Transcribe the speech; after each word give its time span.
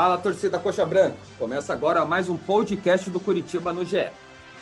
Fala, 0.00 0.16
torcida 0.16 0.58
Coxa 0.58 0.86
Branca. 0.86 1.18
Começa 1.38 1.74
agora 1.74 2.06
mais 2.06 2.30
um 2.30 2.36
podcast 2.38 3.10
do 3.10 3.20
Curitiba 3.20 3.70
no 3.70 3.84
GE. 3.84 4.08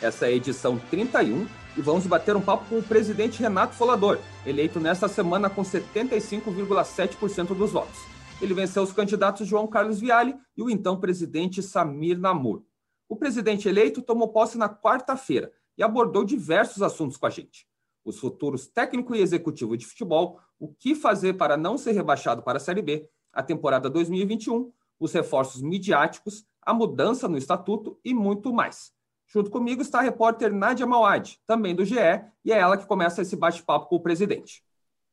Essa 0.01 0.25
é 0.25 0.27
a 0.27 0.31
edição 0.33 0.77
31 0.91 1.47
e 1.77 1.81
vamos 1.81 2.05
bater 2.05 2.35
um 2.35 2.41
papo 2.41 2.65
com 2.65 2.79
o 2.79 2.83
presidente 2.83 3.39
Renato 3.39 3.73
Folador, 3.73 4.19
eleito 4.45 4.81
nesta 4.81 5.07
semana 5.07 5.49
com 5.49 5.61
75,7% 5.61 7.55
dos 7.55 7.71
votos. 7.71 8.01
Ele 8.41 8.53
venceu 8.53 8.83
os 8.83 8.91
candidatos 8.91 9.47
João 9.47 9.65
Carlos 9.65 10.01
Viale 10.01 10.35
e 10.57 10.61
o 10.61 10.69
então 10.69 10.99
presidente 10.99 11.63
Samir 11.63 12.19
Namur. 12.19 12.63
O 13.07 13.15
presidente 13.15 13.69
eleito 13.69 14.01
tomou 14.01 14.27
posse 14.33 14.57
na 14.57 14.67
quarta-feira 14.67 15.53
e 15.77 15.81
abordou 15.81 16.25
diversos 16.25 16.81
assuntos 16.81 17.15
com 17.15 17.27
a 17.27 17.29
gente. 17.29 17.65
Os 18.03 18.19
futuros 18.19 18.67
técnico 18.67 19.15
e 19.15 19.21
executivo 19.21 19.77
de 19.77 19.85
futebol, 19.85 20.37
o 20.59 20.67
que 20.67 20.93
fazer 20.93 21.35
para 21.35 21.55
não 21.55 21.77
ser 21.77 21.93
rebaixado 21.93 22.43
para 22.43 22.57
a 22.57 22.59
Série 22.59 22.81
B, 22.81 23.09
a 23.31 23.41
temporada 23.41 23.89
2021 23.89 24.69
os 24.99 25.13
reforços 25.13 25.61
midiáticos, 25.61 26.45
a 26.61 26.73
mudança 26.73 27.27
no 27.27 27.37
estatuto 27.37 27.99
e 28.03 28.13
muito 28.13 28.53
mais. 28.53 28.93
Junto 29.27 29.51
comigo 29.51 29.81
está 29.81 29.99
a 29.99 30.03
repórter 30.03 30.51
Nádia 30.51 30.87
Mauad, 30.87 31.39
também 31.45 31.75
do 31.75 31.85
GE, 31.85 31.95
e 32.43 32.51
é 32.51 32.57
ela 32.57 32.77
que 32.77 32.87
começa 32.87 33.21
esse 33.21 33.35
bate-papo 33.35 33.87
com 33.87 33.95
o 33.95 34.01
presidente. 34.01 34.63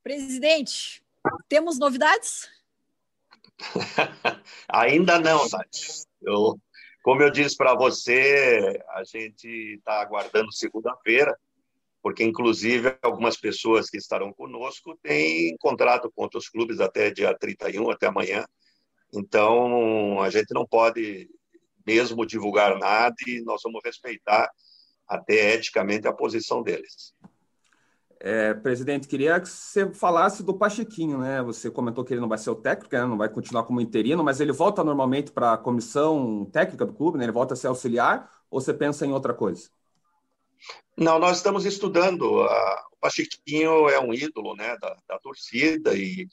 Presidente, 0.03 1.05
temos 1.49 1.79
novidades? 1.79 2.49
Ainda 4.69 5.19
não, 5.19 5.47
Nádia. 5.49 6.07
Eu, 6.23 6.59
como 7.03 7.23
eu 7.23 7.31
disse 7.31 7.57
para 7.57 7.75
você, 7.75 8.83
a 8.91 9.05
gente 9.05 9.47
está 9.77 10.01
aguardando 10.01 10.53
segunda-feira, 10.53 11.39
porque 12.03 12.25
inclusive 12.25 12.97
algumas 13.03 13.37
pessoas 13.37 13.91
que 13.91 13.99
estarão 13.99 14.33
conosco 14.33 14.99
têm 15.03 15.57
contrato 15.59 16.11
com 16.11 16.23
outros 16.23 16.49
clubes 16.49 16.81
até 16.81 17.11
dia 17.11 17.37
31, 17.37 17.91
até 17.91 18.07
amanhã, 18.07 18.47
então, 19.15 20.21
a 20.21 20.31
gente 20.31 20.53
não 20.53 20.67
pode 20.67 21.29
mesmo 21.87 22.27
divulgar 22.27 22.79
nada 22.79 23.15
e 23.27 23.41
nós 23.43 23.61
vamos 23.63 23.81
respeitar 23.85 24.51
até 25.07 25.55
eticamente 25.55 26.09
a 26.09 26.13
posição 26.13 26.63
deles. 26.63 27.15
É, 28.19 28.55
presidente, 28.55 29.07
queria 29.07 29.39
que 29.39 29.49
você 29.49 29.93
falasse 29.93 30.43
do 30.43 30.55
Pachequinho, 30.55 31.19
né? 31.19 31.43
Você 31.43 31.71
comentou 31.71 32.05
que 32.05 32.15
ele 32.15 32.21
não 32.21 32.29
vai 32.29 32.39
ser 32.39 32.51
o 32.51 32.57
técnico, 32.57 32.95
né? 32.95 33.05
não 33.05 33.19
vai 33.19 33.29
continuar 33.29 33.65
como 33.65 33.81
interino, 33.81 34.25
mas 34.25 34.41
ele 34.41 34.53
volta 34.53 34.83
normalmente 34.83 35.31
para 35.31 35.53
a 35.53 35.59
comissão 35.59 36.45
técnica 36.51 36.87
do 36.87 36.95
clube, 36.95 37.19
né? 37.19 37.25
Ele 37.25 37.33
volta 37.33 37.55
a 37.55 37.57
ser 37.57 37.69
auxiliar 37.69 38.31
ou 38.51 38.61
você 38.61 38.73
pensa 38.73 39.07
em 39.07 39.13
outra 39.13 39.35
coisa? 39.35 39.69
Não, 40.97 41.19
nós 41.19 41.37
estamos 41.37 41.67
estudando. 41.67 42.23
O 42.23 42.97
Pachequinho 43.01 43.89
é 43.91 44.01
um 44.01 44.15
ídolo, 44.15 44.57
né, 44.57 44.77
da, 44.79 44.97
da 45.07 45.19
torcida 45.19 45.95
e 45.95 46.27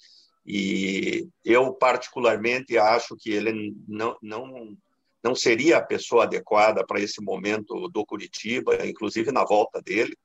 e 0.45 1.27
eu, 1.43 1.73
particularmente, 1.73 2.77
acho 2.77 3.15
que 3.17 3.31
ele 3.31 3.73
não, 3.87 4.17
não, 4.21 4.77
não 5.23 5.35
seria 5.35 5.77
a 5.77 5.85
pessoa 5.85 6.23
adequada 6.23 6.85
para 6.85 6.99
esse 6.99 7.21
momento 7.21 7.87
do 7.89 8.05
Curitiba, 8.05 8.85
inclusive 8.85 9.31
na 9.31 9.45
volta 9.45 9.81
dele. 9.81 10.15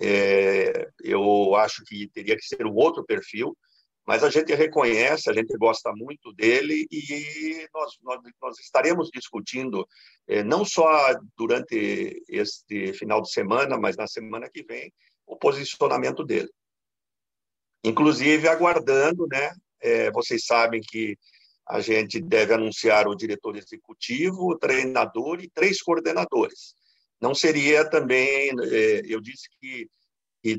É, 0.00 0.88
eu 1.04 1.54
acho 1.54 1.84
que 1.84 2.08
teria 2.08 2.36
que 2.36 2.44
ser 2.44 2.66
um 2.66 2.74
outro 2.74 3.04
perfil, 3.04 3.56
mas 4.04 4.24
a 4.24 4.28
gente 4.28 4.52
reconhece, 4.54 5.30
a 5.30 5.32
gente 5.32 5.56
gosta 5.56 5.92
muito 5.94 6.32
dele 6.32 6.84
e 6.90 7.66
nós, 7.72 7.92
nós, 8.02 8.20
nós 8.42 8.58
estaremos 8.58 9.08
discutindo, 9.08 9.86
é, 10.26 10.42
não 10.42 10.64
só 10.64 11.14
durante 11.36 12.20
este 12.28 12.92
final 12.94 13.22
de 13.22 13.30
semana, 13.30 13.78
mas 13.78 13.96
na 13.96 14.08
semana 14.08 14.50
que 14.52 14.64
vem, 14.64 14.92
o 15.24 15.36
posicionamento 15.36 16.24
dele 16.24 16.50
inclusive 17.84 18.48
aguardando, 18.48 19.26
né? 19.30 19.52
É, 19.80 20.10
vocês 20.10 20.46
sabem 20.46 20.80
que 20.80 21.16
a 21.68 21.80
gente 21.80 22.20
deve 22.20 22.54
anunciar 22.54 23.06
o 23.06 23.14
diretor 23.14 23.56
executivo, 23.56 24.50
o 24.50 24.58
treinador 24.58 25.42
e 25.42 25.50
três 25.50 25.82
coordenadores. 25.82 26.74
Não 27.20 27.34
seria 27.34 27.88
também, 27.88 28.50
é, 28.62 29.02
eu 29.06 29.20
disse 29.20 29.48
que, 29.60 29.88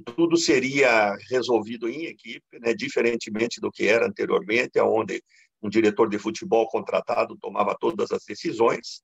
tudo 0.04 0.36
seria 0.36 1.16
resolvido 1.30 1.88
em 1.88 2.06
equipe, 2.06 2.60
né? 2.60 2.74
diferentemente 2.74 3.62
do 3.62 3.72
que 3.72 3.88
era 3.88 4.08
anteriormente, 4.08 4.80
onde 4.80 5.22
um 5.62 5.70
diretor 5.70 6.10
de 6.10 6.18
futebol 6.18 6.68
contratado 6.68 7.38
tomava 7.40 7.78
todas 7.80 8.12
as 8.12 8.24
decisões. 8.26 9.04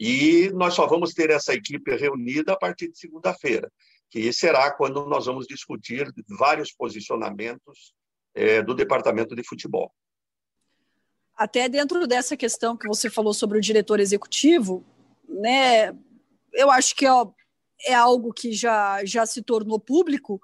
E 0.00 0.50
nós 0.54 0.72
só 0.72 0.86
vamos 0.86 1.12
ter 1.12 1.28
essa 1.28 1.52
equipe 1.52 1.94
reunida 1.94 2.54
a 2.54 2.56
partir 2.56 2.90
de 2.90 2.98
segunda-feira 2.98 3.70
que 4.14 4.32
será 4.32 4.70
quando 4.70 5.06
nós 5.06 5.26
vamos 5.26 5.44
discutir 5.44 6.08
vários 6.38 6.70
posicionamentos 6.70 7.92
é, 8.32 8.62
do 8.62 8.72
departamento 8.72 9.34
de 9.34 9.42
futebol. 9.42 9.92
Até 11.36 11.68
dentro 11.68 12.06
dessa 12.06 12.36
questão 12.36 12.76
que 12.76 12.86
você 12.86 13.10
falou 13.10 13.34
sobre 13.34 13.58
o 13.58 13.60
diretor 13.60 13.98
executivo, 13.98 14.84
né, 15.28 15.92
eu 16.52 16.70
acho 16.70 16.94
que 16.94 17.08
ó, 17.08 17.28
é 17.84 17.92
algo 17.92 18.32
que 18.32 18.52
já, 18.52 19.04
já 19.04 19.26
se 19.26 19.42
tornou 19.42 19.80
público, 19.80 20.40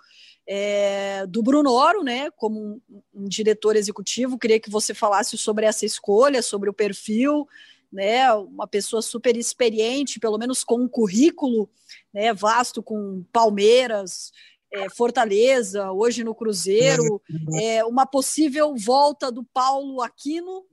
é, 0.49 1.25
do 1.29 1.41
Bruno 1.41 1.71
Oro, 1.71 2.03
né, 2.03 2.29
como 2.33 2.59
um, 2.59 3.03
um, 3.15 3.29
diretor 3.29 3.77
executivo. 3.77 4.37
Queria 4.37 4.59
que 4.59 4.69
você 4.69 4.93
falasse 4.93 5.39
sobre 5.39 5.65
essa 5.65 5.87
escolha, 5.87 6.43
sobre 6.43 6.69
o 6.69 6.75
perfil, 6.75 7.47
né, 7.93 8.33
uma 8.33 8.67
pessoa 8.67 9.03
super 9.03 9.37
experiente, 9.37 10.21
pelo 10.21 10.39
menos 10.39 10.63
com 10.63 10.77
um 10.77 10.89
currículo 10.89 11.69
né, 12.13 12.33
vasto 12.33 12.83
com 12.83 13.25
Palmeiras, 13.33 14.31
é, 14.73 14.89
Fortaleza, 14.89 15.91
hoje 15.91 16.23
no 16.23 16.35
Cruzeiro, 16.35 17.21
é, 17.61 17.85
uma 17.85 18.07
possível 18.07 18.75
volta 18.77 19.31
do 19.31 19.43
Paulo 19.45 20.01
Aquino 20.01 20.65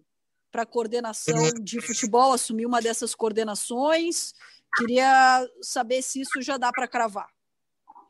para 0.51 0.66
coordenação 0.66 1.51
de 1.61 1.81
futebol, 1.81 2.31
assumir 2.31 2.66
uma 2.66 2.81
dessas 2.81 3.16
coordenações. 3.16 4.33
Queria 4.77 5.47
saber 5.61 6.01
se 6.01 6.22
isso 6.22 6.41
já 6.41 6.57
dá 6.57 6.72
para 6.72 6.88
cravar. 6.88 7.27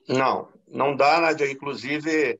Não, 0.07 0.49
não 0.67 0.95
dá, 0.95 1.19
Nádia. 1.19 1.49
Inclusive, 1.49 2.39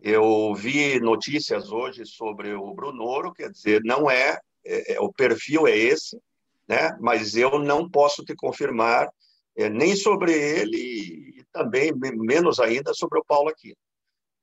eu 0.00 0.54
vi 0.54 1.00
notícias 1.00 1.70
hoje 1.70 2.04
sobre 2.06 2.54
o 2.54 2.72
Brunoro, 2.74 3.32
quer 3.32 3.50
dizer, 3.50 3.82
não 3.84 4.10
é 4.10 4.40
é, 4.64 4.94
é, 4.94 5.00
o 5.00 5.12
perfil 5.12 5.66
é 5.66 5.76
esse, 5.76 6.20
né? 6.66 6.96
mas 7.00 7.36
eu 7.36 7.58
não 7.58 7.88
posso 7.88 8.24
te 8.24 8.34
confirmar 8.34 9.08
é, 9.56 9.68
nem 9.68 9.96
sobre 9.96 10.32
ele 10.32 10.76
e 10.76 11.44
também 11.52 11.92
menos 11.94 12.60
ainda 12.60 12.94
sobre 12.94 13.18
o 13.18 13.24
Paulo 13.24 13.48
aqui. 13.48 13.74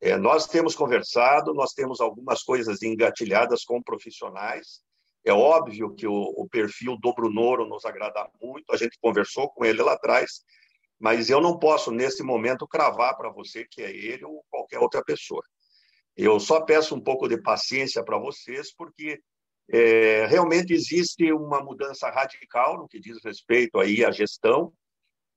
É, 0.01 0.17
nós 0.17 0.47
temos 0.47 0.75
conversado, 0.75 1.53
nós 1.53 1.71
temos 1.73 2.01
algumas 2.01 2.43
coisas 2.43 2.81
engatilhadas 2.81 3.63
com 3.63 3.81
profissionais. 3.81 4.81
É 5.23 5.31
óbvio 5.31 5.95
que 5.95 6.05
o, 6.05 6.13
o 6.13 6.47
perfil 6.49 6.97
do 6.99 7.13
Brunoro 7.13 7.67
nos 7.67 7.85
agrada 7.85 8.29
muito, 8.41 8.71
a 8.71 8.77
gente 8.77 8.99
conversou 9.01 9.49
com 9.49 9.65
ele 9.65 9.81
lá 9.81 9.93
atrás, 9.93 10.43
mas 10.99 11.29
eu 11.29 11.41
não 11.41 11.57
posso, 11.57 11.91
nesse 11.91 12.23
momento, 12.23 12.67
cravar 12.67 13.17
para 13.17 13.31
você 13.31 13.65
que 13.65 13.81
é 13.81 13.91
ele 13.91 14.25
ou 14.25 14.43
qualquer 14.49 14.79
outra 14.79 15.03
pessoa. 15.03 15.41
Eu 16.15 16.39
só 16.39 16.61
peço 16.61 16.95
um 16.95 17.01
pouco 17.01 17.27
de 17.27 17.41
paciência 17.41 18.03
para 18.03 18.17
vocês, 18.17 18.73
porque 18.73 19.19
é, 19.69 20.25
realmente 20.27 20.73
existe 20.73 21.31
uma 21.31 21.63
mudança 21.63 22.09
radical 22.09 22.77
no 22.77 22.87
que 22.87 22.99
diz 22.99 23.17
respeito 23.23 23.79
aí 23.79 24.05
à 24.05 24.11
gestão 24.11 24.71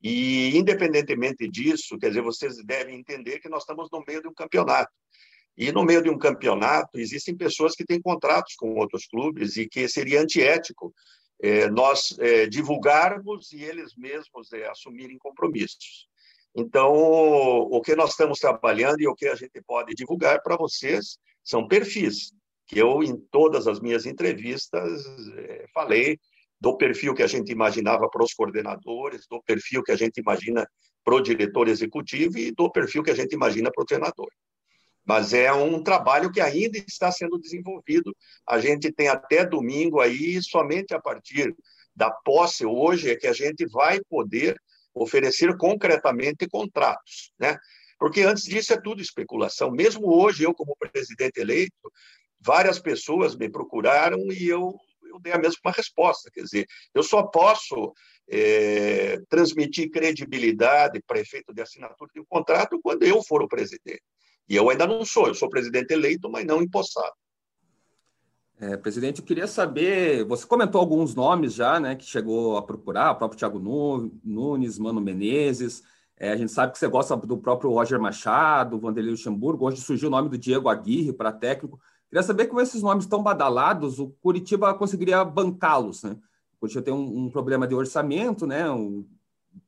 e, 0.02 0.56
independentemente 0.56 1.48
disso, 1.48 1.98
quer 1.98 2.08
dizer, 2.08 2.22
vocês 2.22 2.56
devem 2.64 2.98
entender 2.98 3.40
que 3.40 3.48
nós 3.48 3.62
estamos 3.62 3.88
no 3.90 4.04
meio 4.06 4.22
de 4.22 4.28
um 4.28 4.34
campeonato. 4.34 4.92
E 5.56 5.72
no 5.72 5.82
meio 5.82 6.02
de 6.02 6.08
um 6.08 6.18
campeonato 6.18 7.00
existem 7.00 7.36
pessoas 7.36 7.74
que 7.74 7.84
têm 7.84 8.00
contratos 8.00 8.54
com 8.54 8.74
outros 8.74 9.06
clubes 9.06 9.56
e 9.56 9.68
que 9.68 9.88
seria 9.88 10.20
antiético 10.20 10.94
é, 11.40 11.68
nós 11.68 12.16
é, 12.20 12.46
divulgarmos 12.46 13.52
e 13.52 13.62
eles 13.62 13.94
mesmos 13.96 14.52
é, 14.52 14.68
assumirem 14.68 15.18
compromissos. 15.18 16.06
Então, 16.54 16.92
o 16.92 17.80
que 17.80 17.94
nós 17.94 18.10
estamos 18.10 18.38
trabalhando 18.38 19.00
e 19.00 19.06
o 19.06 19.14
que 19.14 19.26
a 19.26 19.34
gente 19.34 19.60
pode 19.62 19.94
divulgar 19.94 20.42
para 20.42 20.56
vocês 20.56 21.18
são 21.44 21.66
perfis 21.66 22.32
que 22.68 22.78
eu, 22.78 23.02
em 23.02 23.16
todas 23.30 23.66
as 23.66 23.80
minhas 23.80 24.04
entrevistas, 24.04 25.04
é, 25.38 25.64
falei 25.72 26.20
do 26.60 26.76
perfil 26.76 27.14
que 27.14 27.22
a 27.22 27.26
gente 27.26 27.50
imaginava 27.50 28.08
para 28.10 28.22
os 28.22 28.34
coordenadores, 28.34 29.26
do 29.28 29.42
perfil 29.42 29.82
que 29.82 29.92
a 29.92 29.96
gente 29.96 30.18
imagina 30.18 30.68
para 31.02 31.14
o 31.14 31.20
diretor 31.20 31.66
executivo 31.66 32.36
e 32.36 32.52
do 32.52 32.70
perfil 32.70 33.02
que 33.02 33.10
a 33.10 33.14
gente 33.14 33.32
imagina 33.32 33.70
para 33.72 33.82
o 33.82 33.86
treinador. 33.86 34.28
Mas 35.06 35.32
é 35.32 35.50
um 35.50 35.82
trabalho 35.82 36.30
que 36.30 36.40
ainda 36.40 36.76
está 36.76 37.10
sendo 37.10 37.38
desenvolvido. 37.38 38.14
A 38.46 38.58
gente 38.58 38.92
tem 38.92 39.08
até 39.08 39.46
domingo 39.46 40.00
aí, 40.00 40.42
somente 40.42 40.92
a 40.92 41.00
partir 41.00 41.56
da 41.96 42.10
posse 42.10 42.66
hoje, 42.66 43.10
é 43.10 43.16
que 43.16 43.26
a 43.26 43.32
gente 43.32 43.64
vai 43.66 44.00
poder 44.10 44.60
oferecer 44.94 45.56
concretamente 45.56 46.46
contratos, 46.46 47.32
né? 47.38 47.56
Porque 47.98 48.20
antes 48.20 48.44
disso 48.44 48.72
é 48.72 48.80
tudo 48.80 49.02
especulação. 49.02 49.70
Mesmo 49.70 50.08
hoje, 50.12 50.44
eu, 50.44 50.54
como 50.54 50.76
presidente 50.76 51.40
eleito, 51.40 51.92
várias 52.40 52.78
pessoas 52.78 53.36
me 53.36 53.48
procuraram 53.48 54.18
e 54.30 54.48
eu, 54.48 54.74
eu 55.10 55.18
dei 55.20 55.32
a 55.32 55.38
mesma 55.38 55.70
resposta. 55.70 56.30
Quer 56.32 56.42
dizer, 56.42 56.66
eu 56.94 57.02
só 57.02 57.22
posso 57.22 57.92
é, 58.28 59.20
transmitir 59.28 59.90
credibilidade 59.90 61.02
para 61.06 61.20
efeito 61.20 61.52
de 61.52 61.62
assinatura 61.62 62.10
de 62.14 62.20
um 62.20 62.26
contrato 62.26 62.78
quando 62.82 63.02
eu 63.02 63.22
for 63.22 63.42
o 63.42 63.48
presidente. 63.48 64.02
E 64.48 64.56
eu 64.56 64.68
ainda 64.70 64.86
não 64.86 65.04
sou, 65.04 65.28
eu 65.28 65.34
sou 65.34 65.48
presidente 65.48 65.92
eleito, 65.92 66.30
mas 66.30 66.44
não 66.44 66.62
empossado. 66.62 67.12
É, 68.60 68.76
presidente, 68.76 69.20
eu 69.20 69.24
queria 69.24 69.46
saber, 69.46 70.24
você 70.24 70.44
comentou 70.44 70.80
alguns 70.80 71.14
nomes 71.14 71.54
já, 71.54 71.78
né, 71.78 71.94
que 71.94 72.04
chegou 72.04 72.56
a 72.56 72.62
procurar, 72.62 73.12
o 73.12 73.14
próprio 73.14 73.38
Thiago 73.38 73.60
Nunes, 74.24 74.78
Mano 74.80 75.00
Menezes, 75.00 75.84
é, 76.16 76.32
a 76.32 76.36
gente 76.36 76.50
sabe 76.50 76.72
que 76.72 76.78
você 76.78 76.88
gosta 76.88 77.16
do 77.16 77.38
próprio 77.38 77.70
Roger 77.70 78.00
Machado, 78.00 78.78
Vanderlei 78.78 79.12
Luxemburgo, 79.12 79.64
hoje 79.64 79.80
surgiu 79.80 80.08
o 80.08 80.10
nome 80.10 80.28
do 80.28 80.36
Diego 80.36 80.68
Aguirre 80.68 81.12
para 81.12 81.30
técnico. 81.30 81.80
Queria 82.08 82.22
saber 82.22 82.46
como 82.46 82.60
esses 82.60 82.82
nomes 82.82 83.04
estão 83.04 83.22
badalados, 83.22 83.98
o 83.98 84.08
Curitiba 84.20 84.72
conseguiria 84.74 85.24
bancá-los, 85.24 86.02
né? 86.02 86.16
O 86.54 86.60
Curitiba 86.60 86.82
tem 86.82 86.94
um, 86.94 87.24
um 87.24 87.30
problema 87.30 87.66
de 87.66 87.74
orçamento, 87.74 88.46
né? 88.46 88.70
Um, 88.70 89.06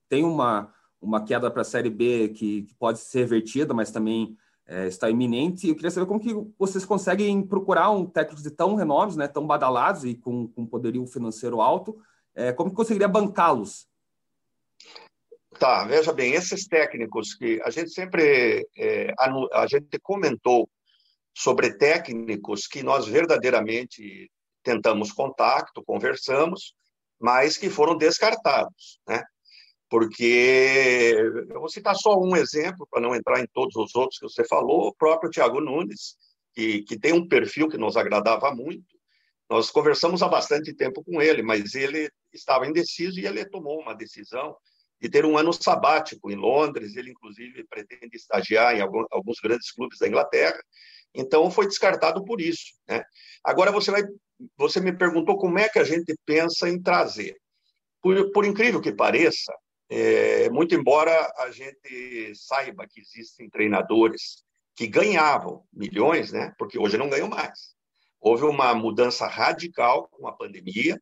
tem 0.08 0.24
uma, 0.24 0.72
uma 1.00 1.22
queda 1.22 1.50
para 1.50 1.62
a 1.62 1.64
Série 1.64 1.90
B 1.90 2.30
que, 2.30 2.62
que, 2.62 2.74
pode 2.74 2.98
ser 2.98 3.20
revertida, 3.20 3.74
mas 3.74 3.90
também 3.90 4.36
é, 4.66 4.86
está 4.86 5.10
iminente. 5.10 5.68
Eu 5.68 5.74
queria 5.74 5.90
saber 5.90 6.06
como 6.06 6.20
que 6.20 6.34
vocês 6.58 6.84
conseguem 6.84 7.42
procurar 7.42 7.90
um 7.90 8.06
técnico 8.06 8.42
de 8.42 8.50
tão 8.50 8.74
renomes, 8.74 9.16
né? 9.16 9.28
Tão 9.28 9.46
badalados 9.46 10.04
e 10.04 10.14
com, 10.14 10.48
com 10.48 10.66
poderio 10.66 11.06
financeiro 11.06 11.60
alto, 11.60 11.98
é, 12.34 12.52
como 12.52 12.70
que 12.70 12.76
conseguiria 12.76 13.08
bancá-los 13.08 13.90
Tá, 15.58 15.84
veja 15.84 16.12
bem, 16.12 16.32
esses 16.32 16.66
técnicos 16.66 17.34
que 17.34 17.60
a 17.62 17.70
gente 17.70 17.90
sempre 17.90 18.66
é, 18.76 19.12
a 19.52 19.66
gente 19.66 19.98
comentou 20.00 20.68
sobre 21.40 21.72
técnicos 21.72 22.66
que 22.66 22.82
nós 22.82 23.06
verdadeiramente 23.06 24.30
tentamos 24.62 25.10
contato, 25.10 25.82
conversamos, 25.86 26.74
mas 27.18 27.56
que 27.56 27.70
foram 27.70 27.96
descartados, 27.96 29.00
né? 29.08 29.22
Porque 29.88 31.16
eu 31.48 31.58
vou 31.60 31.68
citar 31.70 31.96
só 31.96 32.14
um 32.18 32.36
exemplo 32.36 32.86
para 32.90 33.00
não 33.00 33.14
entrar 33.14 33.40
em 33.40 33.46
todos 33.54 33.74
os 33.74 33.94
outros 33.94 34.18
que 34.18 34.28
você 34.28 34.46
falou, 34.46 34.88
o 34.88 34.94
próprio 34.94 35.30
Tiago 35.30 35.62
Nunes, 35.62 36.14
que, 36.54 36.82
que 36.82 36.98
tem 36.98 37.14
um 37.14 37.26
perfil 37.26 37.68
que 37.68 37.78
nos 37.78 37.96
agradava 37.96 38.54
muito. 38.54 38.98
Nós 39.48 39.70
conversamos 39.70 40.22
há 40.22 40.28
bastante 40.28 40.74
tempo 40.74 41.02
com 41.02 41.22
ele, 41.22 41.42
mas 41.42 41.74
ele 41.74 42.10
estava 42.34 42.66
indeciso 42.66 43.18
e 43.18 43.26
ele 43.26 43.44
tomou 43.46 43.80
uma 43.80 43.94
decisão 43.94 44.54
de 45.00 45.08
ter 45.08 45.24
um 45.24 45.38
ano 45.38 45.52
sabático 45.54 46.30
em 46.30 46.36
Londres. 46.36 46.96
Ele, 46.96 47.10
inclusive, 47.10 47.64
pretende 47.64 48.14
estagiar 48.14 48.76
em 48.76 48.82
alguns 48.82 49.40
grandes 49.42 49.72
clubes 49.72 49.98
da 49.98 50.06
Inglaterra. 50.06 50.60
Então, 51.14 51.50
foi 51.50 51.66
descartado 51.66 52.24
por 52.24 52.40
isso. 52.40 52.74
Né? 52.88 53.02
Agora, 53.44 53.72
você, 53.72 53.90
vai, 53.90 54.02
você 54.56 54.80
me 54.80 54.92
perguntou 54.92 55.36
como 55.36 55.58
é 55.58 55.68
que 55.68 55.78
a 55.78 55.84
gente 55.84 56.14
pensa 56.24 56.68
em 56.68 56.80
trazer. 56.80 57.36
Por, 58.02 58.32
por 58.32 58.44
incrível 58.44 58.80
que 58.80 58.92
pareça, 58.92 59.52
é, 59.88 60.48
muito 60.50 60.74
embora 60.74 61.12
a 61.38 61.50
gente 61.50 62.32
saiba 62.34 62.86
que 62.88 63.00
existem 63.00 63.50
treinadores 63.50 64.44
que 64.76 64.86
ganhavam 64.86 65.64
milhões, 65.72 66.32
né? 66.32 66.54
porque 66.56 66.78
hoje 66.78 66.96
não 66.96 67.10
ganham 67.10 67.28
mais. 67.28 67.74
Houve 68.20 68.44
uma 68.44 68.74
mudança 68.74 69.26
radical 69.26 70.08
com 70.08 70.28
a 70.28 70.32
pandemia 70.32 70.98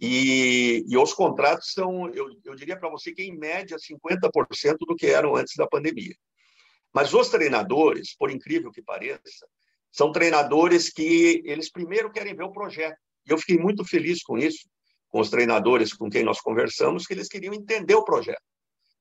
e, 0.00 0.84
e 0.88 0.96
os 0.96 1.12
contratos 1.12 1.72
são, 1.72 2.08
eu, 2.10 2.28
eu 2.44 2.54
diria 2.54 2.78
para 2.78 2.88
você 2.88 3.12
que, 3.12 3.22
em 3.22 3.36
média, 3.36 3.76
50% 3.76 4.76
do 4.86 4.96
que 4.96 5.06
eram 5.06 5.36
antes 5.36 5.54
da 5.56 5.66
pandemia. 5.66 6.14
Mas 6.92 7.14
os 7.14 7.28
treinadores, 7.28 8.14
por 8.16 8.30
incrível 8.30 8.70
que 8.70 8.82
pareça, 8.82 9.46
são 9.90 10.12
treinadores 10.12 10.90
que 10.90 11.42
eles 11.44 11.70
primeiro 11.70 12.10
querem 12.10 12.34
ver 12.34 12.44
o 12.44 12.52
projeto. 12.52 12.96
E 13.26 13.32
eu 13.32 13.38
fiquei 13.38 13.58
muito 13.58 13.84
feliz 13.84 14.22
com 14.22 14.38
isso, 14.38 14.68
com 15.08 15.20
os 15.20 15.30
treinadores 15.30 15.92
com 15.92 16.08
quem 16.08 16.24
nós 16.24 16.40
conversamos, 16.40 17.06
que 17.06 17.14
eles 17.14 17.28
queriam 17.28 17.54
entender 17.54 17.94
o 17.94 18.04
projeto. 18.04 18.42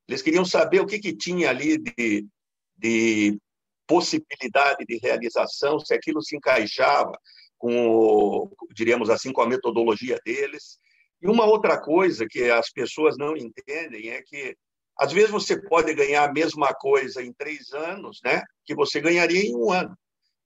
Eles 0.08 0.22
queriam 0.22 0.44
saber 0.44 0.82
o 0.82 0.88
que, 0.88 1.00
que 1.00 1.16
tinha 1.16 1.50
ali 1.50 1.78
de, 1.78 2.26
de 2.76 3.40
possibilidade 3.86 4.86
de 4.86 4.98
realização, 4.98 5.80
se 5.80 5.94
aquilo 5.94 6.22
se 6.22 6.36
encaixava 6.36 7.18
com, 7.58 8.50
diríamos 8.74 9.10
assim, 9.10 9.32
com 9.32 9.42
a 9.42 9.48
metodologia 9.48 10.20
deles. 10.26 10.80
E 11.22 11.28
uma 11.28 11.46
outra 11.46 11.80
coisa 11.80 12.26
que 12.28 12.50
as 12.50 12.72
pessoas 12.72 13.18
não 13.18 13.36
entendem 13.36 14.10
é 14.10 14.22
que, 14.22 14.56
às 15.00 15.14
vezes, 15.14 15.32
você 15.32 15.60
pode 15.60 15.94
ganhar 15.94 16.28
a 16.28 16.34
mesma 16.34 16.74
coisa 16.74 17.24
em 17.24 17.32
três 17.32 17.72
anos, 17.72 18.20
né, 18.24 18.44
que 18.66 18.76
você 18.76 19.00
ganharia 19.00 19.42
em 19.42 19.56
um 19.56 19.72
ano. 19.72 19.98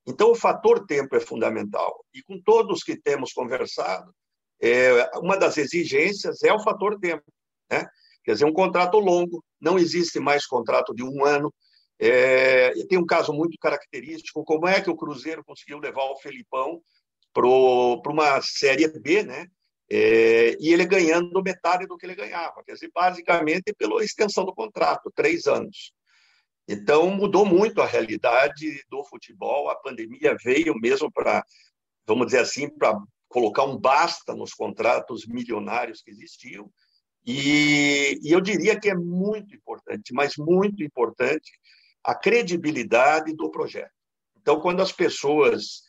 Então, 0.06 0.32
o 0.32 0.36
fator 0.36 0.86
tempo 0.86 1.16
é 1.16 1.20
fundamental. 1.20 2.06
E 2.14 2.22
com 2.22 2.40
todos 2.42 2.84
que 2.84 2.96
temos 2.96 3.34
conversado, 3.34 4.14
é, 4.62 5.10
uma 5.18 5.38
das 5.38 5.58
exigências 5.58 6.44
é 6.44 6.54
o 6.54 6.62
fator 6.62 7.00
tempo. 7.00 7.24
Né? 7.72 7.86
Quer 8.24 8.34
dizer, 8.34 8.46
um 8.46 8.54
contrato 8.54 9.00
longo, 9.00 9.44
não 9.60 9.80
existe 9.80 10.20
mais 10.20 10.46
contrato 10.46 10.94
de 10.94 11.04
um 11.04 11.26
ano. 11.26 11.54
É, 12.00 12.72
tem 12.88 12.98
um 12.98 13.06
caso 13.06 13.34
muito 13.34 13.58
característico, 13.60 14.44
como 14.44 14.68
é 14.68 14.82
que 14.82 14.90
o 14.90 14.96
Cruzeiro 14.96 15.44
conseguiu 15.44 15.80
levar 15.80 16.04
o 16.04 16.18
Felipão 16.18 16.82
para 17.34 17.48
uma 17.48 18.42
Série 18.42 18.88
B, 18.88 19.24
né? 19.24 19.48
É, 19.90 20.56
e 20.60 20.72
ele 20.72 20.86
ganhando 20.86 21.44
metade 21.44 21.86
do 21.86 21.98
que 21.98 22.06
ele 22.06 22.16
ganhava, 22.16 22.64
quer 22.64 22.74
dizer, 22.74 22.90
basicamente 22.94 23.74
pela 23.78 24.04
extensão 24.04 24.46
do 24.46 24.54
contrato, 24.54 25.12
três 25.14 25.46
anos. 25.46 25.94
Então, 26.68 27.10
mudou 27.12 27.46
muito 27.46 27.82
a 27.82 27.86
realidade 27.86 28.82
do 28.90 29.04
futebol, 29.04 29.70
a 29.70 29.76
pandemia 29.76 30.36
veio 30.42 30.74
mesmo 30.76 31.12
para, 31.12 31.44
vamos 32.08 32.28
dizer 32.28 32.40
assim, 32.40 32.70
para 32.70 32.98
colocar 33.28 33.64
um 33.64 33.78
basta 33.78 34.34
nos 34.34 34.54
contratos 34.54 35.26
milionários 35.28 36.02
que 36.02 36.12
existiam, 36.12 36.72
e, 37.26 38.20
e 38.22 38.32
eu 38.32 38.42
diria 38.42 38.80
que 38.80 38.90
é 38.90 38.96
muito 38.96 39.56
importante, 39.56 40.14
mas 40.14 40.38
muito 40.38 40.84
importante, 40.84 41.52
a 42.04 42.14
credibilidade 42.14 43.34
do 43.34 43.50
projeto. 43.50 43.92
Então, 44.38 44.60
quando 44.60 44.82
as 44.82 44.92
pessoas 44.92 45.84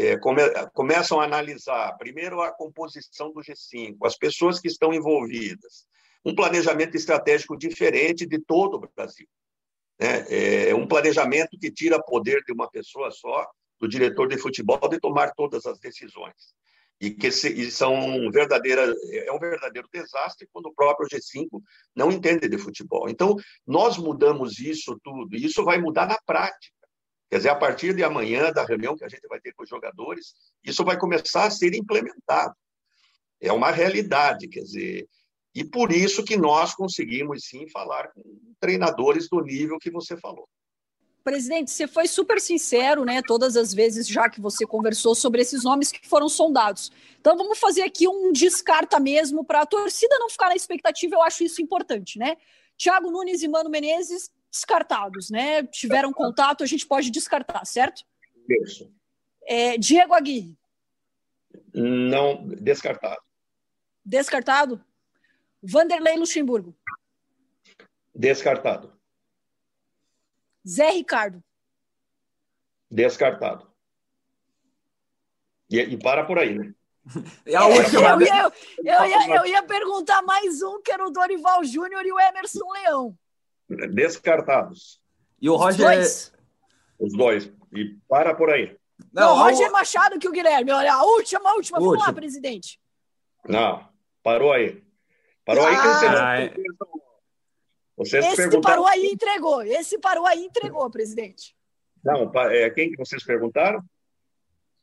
é, 0.00 0.18
come, 0.18 0.42
começam 0.72 1.20
a 1.20 1.24
analisar, 1.24 1.96
primeiro, 1.98 2.40
a 2.40 2.50
composição 2.52 3.32
do 3.32 3.40
G5, 3.40 3.96
as 4.04 4.16
pessoas 4.16 4.58
que 4.58 4.68
estão 4.68 4.94
envolvidas, 4.94 5.86
um 6.24 6.34
planejamento 6.34 6.96
estratégico 6.96 7.56
diferente 7.56 8.26
de 8.26 8.38
todo 8.38 8.74
o 8.74 8.88
Brasil. 8.94 9.26
Né? 9.98 10.68
É 10.70 10.74
um 10.74 10.86
planejamento 10.86 11.58
que 11.58 11.70
tira 11.70 12.02
poder 12.02 12.42
de 12.44 12.52
uma 12.52 12.70
pessoa 12.70 13.10
só, 13.10 13.46
do 13.78 13.88
diretor 13.88 14.28
de 14.28 14.38
futebol, 14.38 14.88
de 14.88 14.98
tomar 14.98 15.32
todas 15.34 15.66
as 15.66 15.78
decisões. 15.78 16.54
E 17.00 17.10
que 17.10 17.30
se, 17.30 17.48
e 17.48 17.70
são 17.70 18.30
verdadeiras, 18.30 18.94
é 19.10 19.32
um 19.32 19.38
verdadeiro 19.38 19.88
desastre 19.90 20.46
quando 20.52 20.66
o 20.66 20.74
próprio 20.74 21.08
G5 21.08 21.48
não 21.96 22.12
entende 22.12 22.46
de 22.46 22.58
futebol. 22.58 23.08
Então, 23.08 23.36
nós 23.66 23.96
mudamos 23.96 24.58
isso 24.58 24.98
tudo, 25.02 25.34
e 25.34 25.46
isso 25.46 25.64
vai 25.64 25.78
mudar 25.78 26.06
na 26.06 26.18
prática. 26.26 26.79
Quer 27.30 27.36
dizer, 27.36 27.50
a 27.50 27.54
partir 27.54 27.94
de 27.94 28.02
amanhã, 28.02 28.50
da 28.50 28.64
reunião 28.64 28.96
que 28.96 29.04
a 29.04 29.08
gente 29.08 29.26
vai 29.28 29.40
ter 29.40 29.52
com 29.52 29.62
os 29.62 29.68
jogadores, 29.68 30.34
isso 30.64 30.84
vai 30.84 30.98
começar 30.98 31.44
a 31.44 31.50
ser 31.50 31.74
implementado. 31.74 32.54
É 33.40 33.52
uma 33.52 33.70
realidade, 33.70 34.48
quer 34.48 34.62
dizer, 34.62 35.08
e 35.54 35.64
por 35.64 35.92
isso 35.92 36.24
que 36.24 36.36
nós 36.36 36.74
conseguimos 36.74 37.44
sim 37.44 37.68
falar 37.68 38.08
com 38.12 38.22
treinadores 38.58 39.28
do 39.28 39.40
nível 39.40 39.78
que 39.78 39.90
você 39.90 40.16
falou. 40.16 40.48
Presidente, 41.22 41.70
você 41.70 41.86
foi 41.86 42.08
super 42.08 42.40
sincero, 42.40 43.04
né? 43.04 43.20
Todas 43.24 43.56
as 43.56 43.72
vezes 43.74 44.08
já 44.08 44.28
que 44.28 44.40
você 44.40 44.66
conversou 44.66 45.14
sobre 45.14 45.42
esses 45.42 45.62
nomes 45.62 45.92
que 45.92 46.08
foram 46.08 46.28
sondados. 46.28 46.90
Então 47.20 47.36
vamos 47.36 47.58
fazer 47.58 47.82
aqui 47.82 48.08
um 48.08 48.32
descarta 48.32 48.98
mesmo 48.98 49.44
para 49.44 49.60
a 49.60 49.66
torcida 49.66 50.18
não 50.18 50.30
ficar 50.30 50.48
na 50.48 50.56
expectativa. 50.56 51.14
Eu 51.14 51.22
acho 51.22 51.44
isso 51.44 51.62
importante, 51.62 52.18
né? 52.18 52.36
Thiago 52.76 53.10
Nunes 53.10 53.42
e 53.42 53.48
Mano 53.48 53.68
Menezes 53.68 54.30
descartados, 54.50 55.30
né? 55.30 55.62
Tiveram 55.64 56.12
contato, 56.12 56.64
a 56.64 56.66
gente 56.66 56.86
pode 56.86 57.10
descartar, 57.10 57.64
certo? 57.64 58.02
Isso. 58.48 58.92
É, 59.46 59.78
Diego 59.78 60.12
Aguirre. 60.12 60.58
Não, 61.72 62.46
descartado. 62.48 63.22
Descartado? 64.04 64.84
Vanderlei 65.62 66.16
Luxemburgo. 66.16 66.76
Descartado. 68.14 68.98
Zé 70.66 70.90
Ricardo. 70.90 71.42
Descartado. 72.90 73.70
E, 75.70 75.78
e 75.78 75.96
para 75.96 76.24
por 76.24 76.38
aí, 76.38 76.58
né? 76.58 76.74
É 77.46 77.56
a 77.56 77.66
última. 77.66 78.10
Eu 78.10 78.20
ia, 78.20 78.52
eu, 78.78 79.06
ia, 79.06 79.36
eu 79.36 79.46
ia 79.46 79.62
perguntar 79.62 80.22
mais 80.22 80.60
um, 80.62 80.82
que 80.82 80.92
era 80.92 81.06
o 81.06 81.10
Dorival 81.10 81.64
Júnior 81.64 82.04
e 82.04 82.12
o 82.12 82.18
Emerson 82.18 82.68
Leão 82.72 83.18
descartados. 83.92 85.00
E 85.40 85.48
o 85.48 85.56
Roger. 85.56 85.86
Os 85.86 85.94
dois. 85.94 86.32
Os 86.98 87.12
dois. 87.12 87.52
E 87.72 87.96
para 88.08 88.34
por 88.34 88.50
aí. 88.50 88.76
Não, 89.12 89.34
o 89.34 89.42
Roger 89.42 89.70
Machado 89.70 90.18
que 90.18 90.28
o 90.28 90.32
Guilherme. 90.32 90.70
Olha, 90.72 90.94
a 90.94 91.04
última, 91.04 91.50
a 91.50 91.54
última. 91.54 91.78
Vamos 91.78 91.98
lá, 91.98 92.12
presidente. 92.12 92.80
Não, 93.48 93.88
parou 94.22 94.52
aí. 94.52 94.82
Parou 95.44 95.64
ah, 95.64 95.68
aí 95.68 95.76
que 95.76 95.82
você 95.82 96.08
não... 96.08 96.70
Vocês 97.96 98.24
Esse 98.24 98.36
perguntaram... 98.36 98.62
parou 98.62 98.86
aí 98.86 99.04
e 99.04 99.12
entregou. 99.12 99.62
Esse 99.62 99.98
parou 99.98 100.26
aí 100.26 100.40
e 100.40 100.46
entregou, 100.46 100.90
presidente. 100.90 101.54
Não, 102.02 102.32
é, 102.50 102.70
quem 102.70 102.90
que 102.90 102.96
vocês 102.96 103.22
perguntaram? 103.22 103.82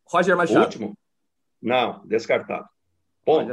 Roger 0.06 0.38
Machado. 0.38 0.60
O 0.60 0.64
último? 0.64 0.98
Não, 1.62 2.06
descartado. 2.06 2.68
Bom, 3.26 3.48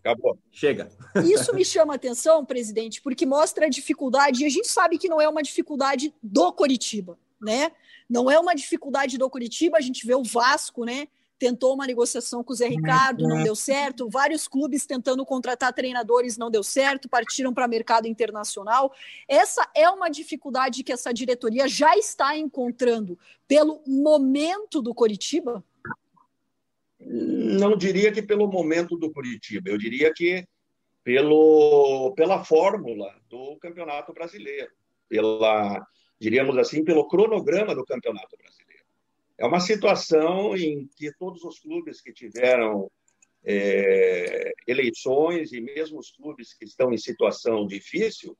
Acabou. 0.00 0.38
Chega. 0.50 0.90
Isso 1.24 1.54
me 1.54 1.64
chama 1.64 1.94
atenção, 1.94 2.44
presidente, 2.44 3.00
porque 3.00 3.24
mostra 3.24 3.66
a 3.66 3.68
dificuldade, 3.68 4.42
e 4.42 4.46
a 4.46 4.50
gente 4.50 4.68
sabe 4.68 4.98
que 4.98 5.08
não 5.08 5.20
é 5.20 5.28
uma 5.28 5.42
dificuldade 5.42 6.14
do 6.22 6.52
Coritiba, 6.52 7.18
né? 7.40 7.70
Não 8.08 8.30
é 8.30 8.38
uma 8.38 8.54
dificuldade 8.54 9.16
do 9.16 9.30
Coritiba, 9.30 9.78
a 9.78 9.80
gente 9.80 10.06
vê 10.06 10.14
o 10.14 10.24
Vasco, 10.24 10.84
né? 10.84 11.08
tentou 11.40 11.74
uma 11.74 11.86
negociação 11.86 12.44
com 12.44 12.52
o 12.52 12.54
Zé 12.54 12.68
Ricardo, 12.68 13.26
não 13.26 13.42
deu 13.42 13.56
certo. 13.56 14.10
Vários 14.10 14.46
clubes 14.46 14.84
tentando 14.84 15.24
contratar 15.24 15.72
treinadores, 15.72 16.36
não 16.36 16.50
deu 16.50 16.62
certo, 16.62 17.08
partiram 17.08 17.54
para 17.54 17.66
mercado 17.66 18.06
internacional. 18.06 18.92
Essa 19.26 19.66
é 19.74 19.88
uma 19.88 20.10
dificuldade 20.10 20.84
que 20.84 20.92
essa 20.92 21.14
diretoria 21.14 21.66
já 21.66 21.96
está 21.96 22.36
encontrando 22.36 23.18
pelo 23.48 23.82
momento 23.86 24.82
do 24.82 24.94
Coritiba? 24.94 25.64
Não 27.00 27.76
diria 27.76 28.12
que 28.12 28.22
pelo 28.22 28.46
momento 28.46 28.96
do 28.96 29.10
Curitiba, 29.10 29.70
eu 29.70 29.78
diria 29.78 30.12
que 30.12 30.46
pelo, 31.02 32.12
pela 32.14 32.44
fórmula 32.44 33.14
do 33.28 33.56
Campeonato 33.56 34.12
Brasileiro, 34.12 34.70
pela, 35.08 35.86
diríamos 36.20 36.56
assim, 36.58 36.84
pelo 36.84 37.08
cronograma 37.08 37.74
do 37.74 37.84
Campeonato 37.84 38.36
Brasileiro. 38.36 38.84
É 39.38 39.46
uma 39.46 39.60
situação 39.60 40.54
em 40.54 40.88
que 40.96 41.10
todos 41.18 41.42
os 41.44 41.58
clubes 41.58 42.00
que 42.02 42.12
tiveram 42.12 42.90
é, 43.42 44.52
eleições 44.66 45.52
e 45.52 45.60
mesmo 45.60 45.98
os 45.98 46.10
clubes 46.10 46.52
que 46.52 46.64
estão 46.64 46.92
em 46.92 46.98
situação 46.98 47.66
difícil, 47.66 48.36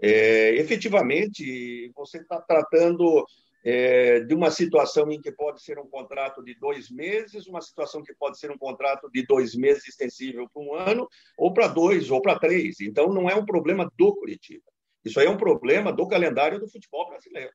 é, 0.00 0.54
efetivamente 0.54 1.90
você 1.94 2.18
está 2.18 2.40
tratando 2.40 3.26
é, 3.68 4.20
de 4.20 4.32
uma 4.32 4.48
situação 4.48 5.10
em 5.10 5.20
que 5.20 5.32
pode 5.32 5.60
ser 5.60 5.76
um 5.76 5.88
contrato 5.88 6.40
de 6.40 6.54
dois 6.54 6.88
meses, 6.88 7.48
uma 7.48 7.60
situação 7.60 8.00
que 8.00 8.14
pode 8.14 8.38
ser 8.38 8.48
um 8.48 8.56
contrato 8.56 9.10
de 9.10 9.26
dois 9.26 9.56
meses 9.56 9.88
extensível 9.88 10.48
para 10.54 10.62
um 10.62 10.72
ano, 10.72 11.08
ou 11.36 11.52
para 11.52 11.66
dois, 11.66 12.08
ou 12.08 12.22
para 12.22 12.38
três. 12.38 12.80
Então, 12.80 13.12
não 13.12 13.28
é 13.28 13.34
um 13.34 13.44
problema 13.44 13.90
do 13.98 14.14
Curitiba. 14.14 14.62
Isso 15.04 15.18
aí 15.18 15.26
é 15.26 15.30
um 15.30 15.36
problema 15.36 15.92
do 15.92 16.06
calendário 16.06 16.60
do 16.60 16.68
futebol 16.68 17.08
brasileiro. 17.08 17.50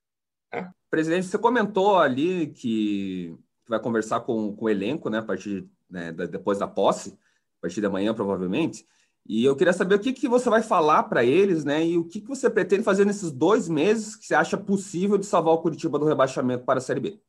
Né? 0.53 0.69
Presidente, 0.89 1.27
você 1.27 1.37
comentou 1.37 1.97
ali 1.97 2.47
que 2.47 3.33
vai 3.65 3.79
conversar 3.79 4.19
com, 4.19 4.53
com 4.53 4.65
o 4.65 4.69
elenco, 4.69 5.09
né, 5.09 5.19
a 5.19 5.23
partir 5.23 5.65
né, 5.89 6.11
depois 6.11 6.59
da 6.59 6.67
posse, 6.67 7.11
a 7.11 7.61
partir 7.61 7.79
da 7.79 7.89
manhã, 7.89 8.13
provavelmente. 8.13 8.85
E 9.27 9.45
eu 9.45 9.55
queria 9.55 9.73
saber 9.73 9.95
o 9.95 9.99
que, 9.99 10.13
que 10.13 10.27
você 10.27 10.49
vai 10.49 10.63
falar 10.63 11.03
para 11.03 11.23
eles, 11.23 11.63
né? 11.63 11.85
E 11.85 11.97
o 11.97 12.05
que, 12.05 12.21
que 12.21 12.27
você 12.27 12.49
pretende 12.49 12.83
fazer 12.83 13.05
nesses 13.05 13.31
dois 13.31 13.69
meses 13.69 14.15
que 14.15 14.25
você 14.25 14.35
acha 14.35 14.57
possível 14.57 15.17
de 15.17 15.25
salvar 15.25 15.53
o 15.53 15.61
Curitiba 15.61 15.99
do 15.99 16.05
rebaixamento 16.05 16.65
para 16.65 16.79
a 16.79 16.81
Série 16.81 16.99
B? 16.99 17.19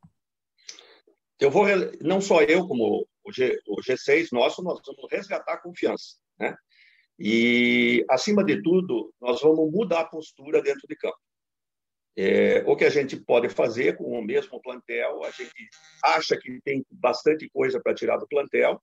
Eu 1.39 1.51
vou, 1.51 1.65
não 2.01 2.19
só 2.19 2.41
eu, 2.41 2.67
como 2.67 3.07
o, 3.23 3.31
G, 3.31 3.59
o 3.67 3.81
G6 3.81 4.29
nosso, 4.31 4.63
nós 4.63 4.79
vamos 4.85 5.11
resgatar 5.11 5.53
a 5.53 5.61
confiança, 5.61 6.17
né? 6.39 6.55
E, 7.19 8.03
acima 8.09 8.43
de 8.43 8.61
tudo, 8.61 9.13
nós 9.21 9.41
vamos 9.41 9.71
mudar 9.71 10.01
a 10.01 10.05
postura 10.05 10.61
dentro 10.61 10.87
de 10.87 10.95
campo. 10.95 11.17
É, 12.15 12.63
o 12.67 12.75
que 12.75 12.85
a 12.85 12.89
gente 12.89 13.17
pode 13.17 13.49
fazer 13.49 13.97
com 13.97 14.19
o 14.19 14.23
mesmo 14.23 14.61
plantel, 14.61 15.23
a 15.23 15.31
gente 15.31 15.69
acha 16.03 16.37
que 16.37 16.59
tem 16.63 16.85
bastante 16.91 17.49
coisa 17.49 17.79
para 17.81 17.93
tirar 17.93 18.17
do 18.17 18.27
plantel, 18.27 18.81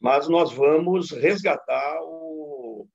mas 0.00 0.28
nós 0.28 0.52
vamos 0.52 1.10
resgatar 1.10 2.00
o, 2.02 2.86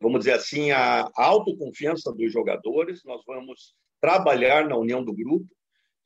vamos 0.00 0.20
dizer 0.20 0.32
assim, 0.32 0.70
a 0.70 1.08
autoconfiança 1.14 2.12
dos 2.12 2.32
jogadores, 2.32 3.04
nós 3.04 3.22
vamos 3.26 3.74
trabalhar 4.00 4.68
na 4.68 4.76
união 4.76 5.04
do 5.04 5.12
grupo 5.12 5.48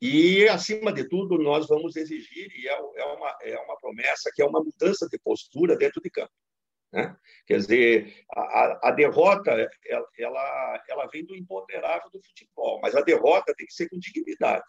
e, 0.01 0.47
acima 0.49 0.91
de 0.91 1.07
tudo, 1.07 1.37
nós 1.37 1.65
vamos 1.67 1.95
exigir, 1.95 2.51
e 2.53 2.67
é, 2.67 2.73
é 2.73 3.05
uma, 3.05 3.37
é 3.41 3.57
uma 3.57 3.77
promessa, 3.79 4.29
que 4.35 4.41
é 4.41 4.45
uma 4.45 4.61
mudança 4.61 5.07
de 5.07 5.17
postura 5.17 5.77
dentro 5.77 6.01
de 6.01 6.09
campo. 6.09 6.33
Né? 6.91 7.15
Quer 7.47 7.57
dizer, 7.57 8.13
a, 8.35 8.89
a 8.89 8.91
derrota 8.91 9.51
ela, 10.19 10.83
ela, 10.89 11.07
vem 11.07 11.25
do 11.25 11.35
imponderável 11.35 12.09
do 12.11 12.21
futebol, 12.21 12.81
mas 12.81 12.95
a 12.95 13.01
derrota 13.01 13.53
tem 13.55 13.65
que 13.65 13.73
ser 13.73 13.87
com 13.87 13.97
dignidade. 13.97 14.65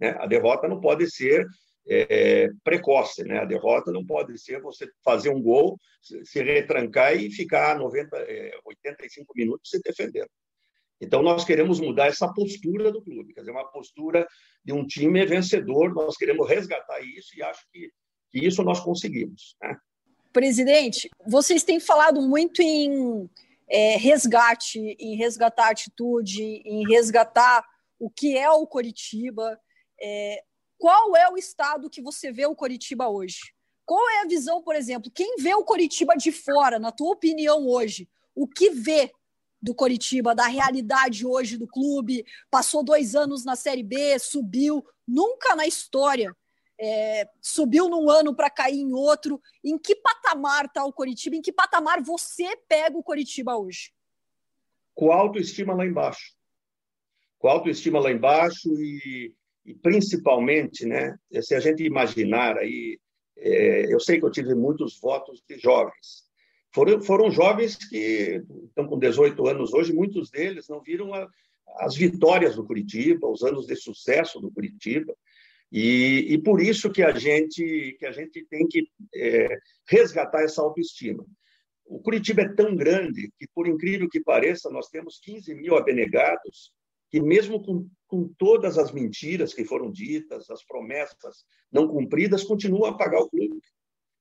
Né? 0.00 0.16
A 0.18 0.26
derrota 0.26 0.66
não 0.66 0.80
pode 0.80 1.08
ser 1.08 1.46
é, 1.88 2.48
precoce. 2.62 3.24
Né? 3.24 3.38
A 3.38 3.44
derrota 3.44 3.90
não 3.90 4.04
pode 4.04 4.38
ser 4.38 4.60
você 4.60 4.88
fazer 5.04 5.30
um 5.30 5.42
gol, 5.42 5.78
se 6.00 6.42
retrancar 6.42 7.14
e 7.16 7.30
ficar 7.30 7.78
90, 7.78 8.16
é, 8.16 8.52
85 8.64 9.32
minutos 9.36 9.70
se 9.70 9.80
defendendo. 9.82 10.30
Então, 11.00 11.20
nós 11.20 11.44
queremos 11.44 11.80
mudar 11.80 12.06
essa 12.06 12.32
postura 12.32 12.92
do 12.92 13.02
clube, 13.02 13.34
quer 13.34 13.40
dizer, 13.40 13.50
uma 13.50 13.68
postura 13.72 14.24
de 14.64 14.72
um 14.72 14.86
time 14.86 15.26
vencedor. 15.26 15.92
Nós 15.92 16.16
queremos 16.16 16.48
resgatar 16.48 17.00
isso 17.00 17.36
e 17.36 17.42
acho 17.42 17.66
que, 17.72 17.90
que 18.30 18.46
isso 18.46 18.62
nós 18.62 18.78
conseguimos. 18.78 19.56
Né? 19.60 19.76
Presidente, 20.32 21.10
vocês 21.26 21.64
têm 21.64 21.80
falado 21.80 22.22
muito 22.22 22.62
em 22.62 23.28
é, 23.68 23.96
resgate, 23.96 24.78
em 24.78 25.16
resgatar 25.16 25.70
atitude, 25.70 26.42
em 26.42 26.86
resgatar 26.86 27.64
o 27.98 28.08
que 28.08 28.38
é 28.38 28.48
o 28.50 28.64
Coritiba. 28.64 29.58
É, 30.00 30.42
qual 30.82 31.14
é 31.14 31.30
o 31.30 31.38
estado 31.38 31.88
que 31.88 32.02
você 32.02 32.32
vê 32.32 32.44
o 32.44 32.56
Coritiba 32.56 33.06
hoje? 33.06 33.54
Qual 33.86 34.10
é 34.10 34.22
a 34.22 34.26
visão, 34.26 34.60
por 34.60 34.74
exemplo, 34.74 35.12
quem 35.14 35.36
vê 35.36 35.54
o 35.54 35.62
Coritiba 35.62 36.16
de 36.16 36.32
fora, 36.32 36.76
na 36.76 36.90
tua 36.90 37.12
opinião 37.12 37.68
hoje, 37.68 38.08
o 38.34 38.48
que 38.48 38.68
vê 38.68 39.12
do 39.62 39.76
Coritiba, 39.76 40.34
da 40.34 40.48
realidade 40.48 41.24
hoje 41.24 41.56
do 41.56 41.68
clube? 41.68 42.26
Passou 42.50 42.82
dois 42.82 43.14
anos 43.14 43.44
na 43.44 43.54
Série 43.54 43.84
B, 43.84 44.18
subiu, 44.18 44.84
nunca 45.06 45.54
na 45.54 45.68
história 45.68 46.36
é, 46.80 47.28
subiu 47.40 47.88
num 47.88 48.10
ano 48.10 48.34
para 48.34 48.50
cair 48.50 48.80
em 48.80 48.92
outro. 48.92 49.40
Em 49.62 49.78
que 49.78 49.94
patamar 49.94 50.64
está 50.64 50.84
o 50.84 50.92
Coritiba? 50.92 51.36
Em 51.36 51.42
que 51.42 51.52
patamar 51.52 52.02
você 52.02 52.56
pega 52.68 52.98
o 52.98 53.04
Coritiba 53.04 53.56
hoje? 53.56 53.94
Com 54.96 55.12
autoestima 55.12 55.74
lá 55.74 55.86
embaixo. 55.86 56.34
Com 57.38 57.46
autoestima 57.46 58.00
lá 58.00 58.10
embaixo 58.10 58.68
e 58.80 59.32
e 59.64 59.74
principalmente, 59.74 60.84
né, 60.86 61.16
se 61.40 61.54
a 61.54 61.60
gente 61.60 61.84
imaginar 61.84 62.58
aí, 62.58 62.98
é, 63.36 63.92
eu 63.92 64.00
sei 64.00 64.18
que 64.18 64.24
eu 64.24 64.30
tive 64.30 64.54
muitos 64.54 64.98
votos 65.00 65.42
de 65.48 65.58
jovens. 65.58 66.24
Foram, 66.74 67.00
foram 67.02 67.30
jovens 67.30 67.76
que 67.76 68.42
estão 68.66 68.86
com 68.86 68.98
18 68.98 69.46
anos 69.46 69.72
hoje, 69.72 69.92
muitos 69.92 70.30
deles 70.30 70.68
não 70.68 70.80
viram 70.80 71.14
a, 71.14 71.28
as 71.78 71.94
vitórias 71.94 72.56
do 72.56 72.64
Curitiba, 72.64 73.28
os 73.28 73.42
anos 73.42 73.66
de 73.66 73.76
sucesso 73.76 74.40
do 74.40 74.50
Curitiba, 74.50 75.14
e, 75.70 76.26
e 76.30 76.38
por 76.38 76.60
isso 76.60 76.90
que 76.90 77.02
a 77.02 77.12
gente 77.12 77.96
que 77.98 78.04
a 78.04 78.12
gente 78.12 78.44
tem 78.46 78.66
que 78.66 78.86
é, 79.14 79.58
resgatar 79.88 80.42
essa 80.42 80.60
autoestima. 80.60 81.24
O 81.86 82.00
Curitiba 82.00 82.42
é 82.42 82.54
tão 82.54 82.74
grande 82.76 83.30
que, 83.38 83.46
por 83.54 83.66
incrível 83.66 84.08
que 84.08 84.20
pareça, 84.20 84.70
nós 84.70 84.88
temos 84.88 85.18
15 85.20 85.54
mil 85.54 85.76
abnegados 85.76 86.72
que 87.12 87.20
mesmo 87.20 87.62
com, 87.62 87.86
com 88.08 88.26
todas 88.38 88.78
as 88.78 88.90
mentiras 88.90 89.52
que 89.52 89.66
foram 89.66 89.92
ditas, 89.92 90.48
as 90.48 90.64
promessas 90.64 91.44
não 91.70 91.86
cumpridas, 91.86 92.42
continuam 92.42 92.86
a 92.86 92.96
pagar 92.96 93.20
o 93.20 93.28
clube. 93.28 93.60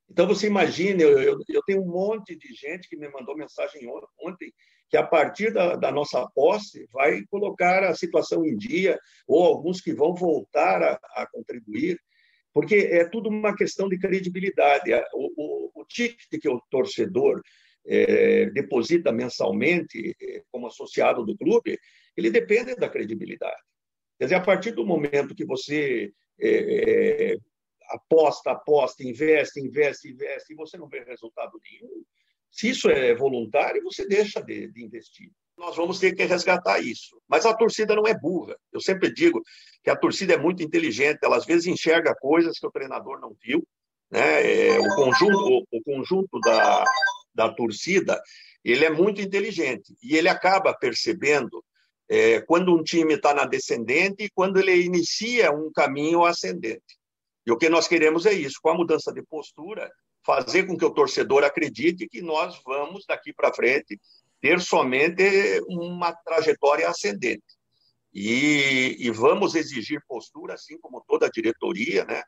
Então, 0.10 0.28
você 0.28 0.48
imagina, 0.48 1.02
eu, 1.02 1.22
eu, 1.22 1.40
eu, 1.48 1.62
tenho 1.66 1.82
um 1.82 1.88
monte 1.88 2.36
de 2.36 2.54
gente 2.54 2.90
que 2.90 2.98
me 2.98 3.08
mandou 3.08 3.38
mensagem 3.38 3.90
ontem 4.20 4.54
que, 4.90 4.98
a 4.98 5.08
partir 5.08 5.54
da, 5.54 5.78
da, 5.78 5.90
nossa 5.90 6.30
posse, 6.36 6.86
vai 6.92 7.24
colocar 7.28 7.82
a 7.86 7.96
situação 7.96 8.46
em 8.46 8.58
dia, 8.58 9.00
ou 9.26 9.42
alguns 9.42 9.80
que 9.80 9.94
vão 9.94 10.14
voltar 10.14 10.84
a, 10.84 11.00
a 11.16 11.26
contribuir, 11.32 11.98
porque 12.54 12.76
é 12.76 13.06
tudo 13.06 13.30
uma 13.30 13.56
questão 13.56 13.88
de 13.88 13.98
credibilidade. 13.98 14.92
O, 15.14 15.32
o, 15.38 15.82
o 15.82 15.86
ticket 15.86 16.42
que 16.42 16.50
o 16.50 16.62
torcedor 16.70 17.42
é, 17.86 18.48
deposita 18.48 19.14
mensalmente 19.14 20.14
é, 20.22 20.44
como 20.52 20.68
associado 20.68 21.26
do 21.26 21.38
clube, 21.38 21.80
ele 22.16 22.30
depende 22.30 22.76
da 22.76 22.90
credibilidade. 22.90 23.62
Quer 24.18 24.26
dizer, 24.26 24.36
a 24.36 24.42
partir 24.42 24.72
do 24.72 24.86
momento 24.86 25.36
que 25.36 25.46
você 25.46 26.12
é, 26.40 27.34
é, 27.34 27.38
aposta, 27.90 28.52
aposta, 28.52 29.04
investe, 29.04 29.60
investe, 29.60 30.10
investe, 30.10 30.54
e 30.54 30.56
você 30.56 30.78
não 30.78 30.88
vê 30.88 31.04
resultado 31.04 31.60
nenhum, 31.64 32.04
se 32.52 32.70
isso 32.70 32.90
é 32.90 33.16
voluntário, 33.16 33.84
você 33.84 34.06
deixa 34.08 34.42
de, 34.42 34.68
de 34.72 34.84
investir. 34.84 35.32
Nós 35.58 35.76
vamos 35.76 36.00
ter 36.00 36.14
que 36.14 36.26
resgatar 36.26 36.80
isso. 36.80 37.22
Mas 37.28 37.46
a 37.46 37.54
torcida 37.54 37.96
não 37.96 38.08
é 38.08 38.18
burra. 38.18 38.56
Eu 38.74 38.82
sempre 38.82 39.14
digo 39.14 39.42
que 39.84 39.90
a 39.90 39.96
torcida 39.96 40.34
é 40.34 40.38
muito 40.38 40.62
inteligente, 40.64 41.20
ela 41.24 41.38
às 41.38 41.46
vezes 41.46 41.68
enxerga 41.68 42.16
coisas 42.16 42.60
que 42.60 42.68
o 42.68 42.72
treinador 42.72 43.20
não 43.20 43.36
viu. 43.42 43.66
Né? 44.10 44.70
É, 44.70 44.80
o 44.80 44.96
conjunto, 44.96 45.66
o 45.72 45.84
conjunto 45.84 46.40
da, 46.42 46.84
da 47.34 47.54
torcida 47.54 48.22
ele 48.64 48.86
é 48.86 48.90
muito 48.90 49.22
inteligente 49.22 49.96
e 50.04 50.16
ele 50.16 50.30
acaba 50.30 50.74
percebendo 50.74 51.61
é, 52.14 52.42
quando 52.42 52.76
um 52.76 52.84
time 52.84 53.14
está 53.14 53.34
na 53.34 53.46
descendente 53.46 54.26
e 54.26 54.30
quando 54.30 54.60
ele 54.60 54.84
inicia 54.84 55.50
um 55.50 55.72
caminho 55.72 56.26
ascendente. 56.26 57.00
E 57.48 57.52
o 57.54 57.58
que 57.58 57.70
nós 57.70 57.88
queremos 57.88 58.26
é 58.26 58.34
isso, 58.34 58.60
com 58.62 58.68
a 58.68 58.74
mudança 58.74 59.14
de 59.14 59.24
postura, 59.24 59.90
fazer 60.22 60.68
com 60.68 60.78
que 60.78 60.84
o 60.84 60.94
torcedor 60.94 61.46
acredite 61.46 62.10
que 62.10 62.22
nós 62.22 62.62
vamos, 62.66 63.06
daqui 63.08 63.32
para 63.32 63.54
frente, 63.54 63.98
ter 64.42 64.60
somente 64.60 65.24
uma 65.70 66.12
trajetória 66.12 66.90
ascendente. 66.90 67.42
E, 68.14 68.98
e, 69.00 69.10
vamos 69.10 69.56
exigir 69.56 70.04
postura, 70.06 70.56
assim 70.56 70.78
como 70.80 71.02
toda 71.08 71.28
a 71.28 71.32
diretoria, 71.32 72.04
né? 72.04 72.22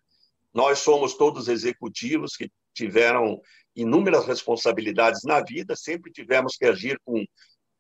Nós 0.54 0.80
somos 0.80 1.16
todos 1.16 1.50
executivos 1.50 2.38
que 2.38 2.50
tiveram 2.74 3.42
inúmeras 3.76 4.26
responsabilidades 4.26 5.24
na 5.26 5.44
vida, 5.44 5.76
sempre 5.76 6.10
tivemos 6.10 6.56
que 6.56 6.66
agir 6.66 6.98
com 7.04 7.26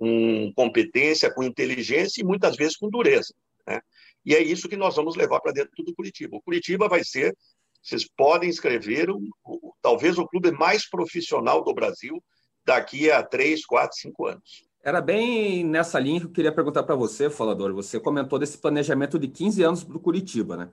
com 0.04 0.52
competência, 0.54 1.34
com 1.34 1.44
inteligência 1.44 2.22
e 2.22 2.26
muitas 2.26 2.58
vezes 2.58 2.76
com 2.76 2.90
dureza. 2.90 3.34
Né? 3.66 3.80
E 4.26 4.36
é 4.36 4.44
isso 4.44 4.68
que 4.68 4.76
nós 4.76 4.98
vamos 4.98 5.16
levar 5.16 5.40
para 5.40 5.54
dentro 5.54 5.82
do 5.82 5.96
Curitiba. 5.96 6.36
O 6.36 6.42
Curitiba 6.42 6.90
vai 6.90 7.06
ser 7.06 7.34
vocês 7.82 8.08
podem 8.16 8.50
escrever 8.50 9.10
o, 9.10 9.20
o, 9.46 9.74
talvez 9.82 10.18
o 10.18 10.26
clube 10.26 10.52
mais 10.52 10.90
profissional 10.90 11.64
do 11.64 11.74
Brasil 11.74 12.24
daqui 12.66 13.12
a 13.12 13.22
três, 13.22 13.66
quatro, 13.66 13.98
cinco 13.98 14.26
anos. 14.26 14.66
Era 14.82 15.02
bem 15.02 15.66
nessa 15.66 16.00
linha 16.00 16.22
que 16.22 16.26
eu 16.26 16.32
queria 16.32 16.52
perguntar 16.52 16.84
para 16.84 16.96
você, 16.96 17.30
Falador. 17.30 17.74
Você 17.74 18.00
comentou 18.00 18.40
desse 18.40 18.58
planejamento 18.58 19.20
de 19.20 19.28
15 19.28 19.64
anos 19.64 19.84
para 19.84 19.98
o 19.98 20.00
Curitiba, 20.00 20.56
né? 20.56 20.70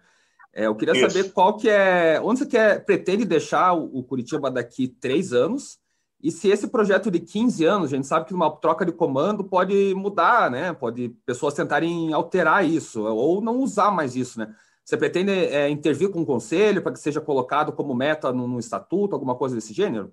É, 0.52 0.66
eu 0.66 0.74
queria 0.74 0.94
Isso. 0.94 1.10
saber 1.10 1.32
qual 1.32 1.56
que 1.56 1.68
é, 1.68 2.20
onde 2.20 2.40
você 2.40 2.46
quer, 2.46 2.84
pretende 2.84 3.24
deixar 3.24 3.72
o, 3.72 3.98
o 3.98 4.04
Curitiba 4.04 4.50
daqui 4.50 4.86
três 4.88 5.32
anos 5.32 5.79
e 6.22 6.30
se 6.30 6.48
esse 6.48 6.68
projeto 6.68 7.10
de 7.10 7.18
15 7.18 7.64
anos, 7.64 7.92
a 7.92 7.96
gente 7.96 8.06
sabe 8.06 8.26
que 8.26 8.34
uma 8.34 8.50
troca 8.50 8.84
de 8.84 8.92
comando 8.92 9.42
pode 9.42 9.94
mudar, 9.94 10.50
né? 10.50 10.72
Pode 10.72 11.08
pessoas 11.24 11.54
tentarem 11.54 12.12
alterar 12.12 12.64
isso 12.64 13.02
ou 13.02 13.40
não 13.40 13.58
usar 13.58 13.90
mais 13.90 14.14
isso, 14.14 14.38
né? 14.38 14.54
Você 14.84 14.96
pretende 14.96 15.30
é, 15.30 15.68
intervir 15.70 16.10
com 16.10 16.20
o 16.20 16.26
conselho 16.26 16.82
para 16.82 16.92
que 16.92 16.98
seja 16.98 17.20
colocado 17.20 17.72
como 17.72 17.94
meta 17.94 18.32
no, 18.32 18.46
no, 18.46 18.58
estatuto, 18.58 19.14
alguma 19.14 19.36
coisa 19.36 19.54
desse 19.54 19.72
gênero? 19.72 20.12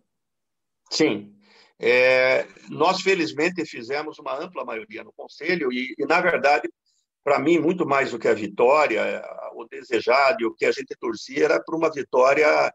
Sim. 0.89 1.35
É, 1.79 2.47
nós, 2.69 3.01
felizmente, 3.01 3.65
fizemos 3.65 4.17
uma 4.19 4.39
ampla 4.39 4.63
maioria 4.63 5.03
no 5.03 5.11
conselho 5.11 5.71
e, 5.73 5.93
e 5.97 6.05
na 6.05 6.21
verdade, 6.21 6.69
para 7.23 7.39
mim, 7.39 7.59
muito 7.59 7.85
mais 7.85 8.11
do 8.11 8.19
que 8.19 8.27
a 8.27 8.33
vitória, 8.33 9.21
o 9.55 9.65
desejado 9.65 10.37
e 10.41 10.45
o 10.45 10.53
que 10.53 10.65
a 10.65 10.71
gente 10.71 10.95
torcia 10.97 11.45
era 11.45 11.61
para 11.61 11.75
uma 11.75 11.91
vitória 11.91 12.73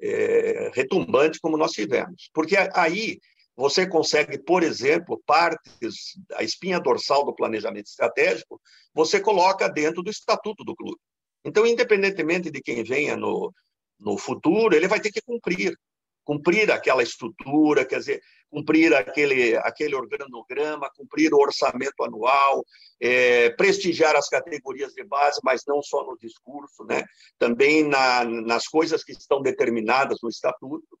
é, 0.00 0.70
retumbante 0.74 1.38
como 1.40 1.56
nós 1.56 1.72
tivemos. 1.72 2.30
Porque 2.32 2.56
aí 2.74 3.18
você 3.56 3.86
consegue, 3.86 4.38
por 4.38 4.62
exemplo, 4.62 5.22
partes, 5.26 6.18
a 6.34 6.42
espinha 6.42 6.80
dorsal 6.80 7.24
do 7.24 7.34
planejamento 7.34 7.86
estratégico, 7.86 8.60
você 8.92 9.20
coloca 9.20 9.68
dentro 9.68 10.02
do 10.02 10.10
estatuto 10.10 10.64
do 10.64 10.74
clube. 10.74 10.98
Então, 11.44 11.66
independentemente 11.66 12.50
de 12.50 12.60
quem 12.60 12.82
venha 12.82 13.16
no, 13.16 13.52
no 14.00 14.18
futuro, 14.18 14.74
ele 14.74 14.88
vai 14.88 15.00
ter 15.00 15.12
que 15.12 15.22
cumprir 15.22 15.76
cumprir 16.24 16.72
aquela 16.72 17.02
estrutura, 17.02 17.84
quer 17.84 17.98
dizer, 17.98 18.22
cumprir 18.54 18.94
aquele, 18.94 19.56
aquele 19.56 19.96
organograma, 19.96 20.88
cumprir 20.96 21.34
o 21.34 21.40
orçamento 21.40 22.04
anual, 22.04 22.64
é, 23.00 23.50
prestigiar 23.50 24.14
as 24.14 24.28
categorias 24.28 24.92
de 24.92 25.02
base, 25.02 25.40
mas 25.42 25.62
não 25.66 25.82
só 25.82 26.04
no 26.04 26.16
discurso, 26.16 26.84
né? 26.84 27.02
também 27.36 27.82
na, 27.82 28.24
nas 28.24 28.68
coisas 28.68 29.02
que 29.02 29.10
estão 29.10 29.42
determinadas 29.42 30.18
no 30.22 30.28
estatuto. 30.28 30.96